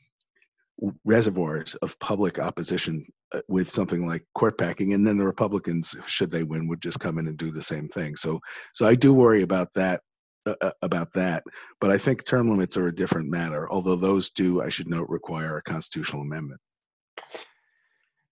reservoirs 1.04 1.74
of 1.76 1.98
public 2.00 2.38
opposition 2.38 3.06
uh, 3.34 3.40
with 3.48 3.70
something 3.70 4.06
like 4.06 4.24
court 4.34 4.58
packing, 4.58 4.92
and 4.92 5.06
then 5.06 5.18
the 5.18 5.26
Republicans, 5.26 5.96
should 6.06 6.30
they 6.30 6.42
win, 6.42 6.68
would 6.68 6.82
just 6.82 7.00
come 7.00 7.18
in 7.18 7.26
and 7.26 7.36
do 7.36 7.50
the 7.50 7.62
same 7.62 7.88
thing. 7.88 8.16
So 8.16 8.40
so 8.74 8.86
I 8.86 8.94
do 8.94 9.14
worry 9.14 9.42
about 9.42 9.68
that. 9.74 10.02
Uh, 10.46 10.54
uh 10.62 10.70
about 10.80 11.12
that, 11.12 11.44
but 11.82 11.90
I 11.90 11.98
think 11.98 12.24
term 12.24 12.48
limits 12.48 12.78
are 12.78 12.86
a 12.86 12.94
different 12.94 13.28
matter. 13.28 13.70
Although 13.70 13.96
those 13.96 14.30
do, 14.30 14.62
I 14.62 14.70
should 14.70 14.88
note, 14.88 15.06
require 15.10 15.58
a 15.58 15.62
constitutional 15.62 16.22
amendment. 16.22 16.58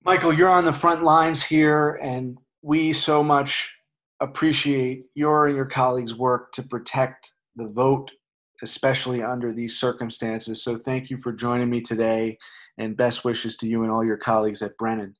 Michael, 0.04 0.32
you're 0.32 0.48
on 0.48 0.64
the 0.64 0.72
front 0.72 1.04
lines 1.04 1.42
here, 1.42 2.00
and 2.00 2.38
we 2.62 2.92
so 2.92 3.22
much 3.22 3.74
appreciate 4.20 5.06
your 5.14 5.46
and 5.46 5.56
your 5.56 5.66
colleagues' 5.66 6.14
work 6.14 6.52
to 6.52 6.62
protect 6.62 7.32
the 7.56 7.66
vote, 7.68 8.10
especially 8.62 9.22
under 9.22 9.52
these 9.52 9.78
circumstances. 9.78 10.62
So 10.62 10.78
thank 10.78 11.10
you 11.10 11.18
for 11.18 11.32
joining 11.32 11.70
me 11.70 11.80
today, 11.80 12.38
and 12.78 12.96
best 12.96 13.24
wishes 13.24 13.56
to 13.58 13.68
you 13.68 13.82
and 13.82 13.92
all 13.92 14.04
your 14.04 14.16
colleagues 14.16 14.62
at 14.62 14.76
Brennan. 14.76 15.14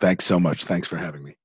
Thanks 0.00 0.24
so 0.24 0.38
much. 0.38 0.64
Thanks 0.64 0.88
for 0.88 0.96
having 0.96 1.22
me. 1.22 1.36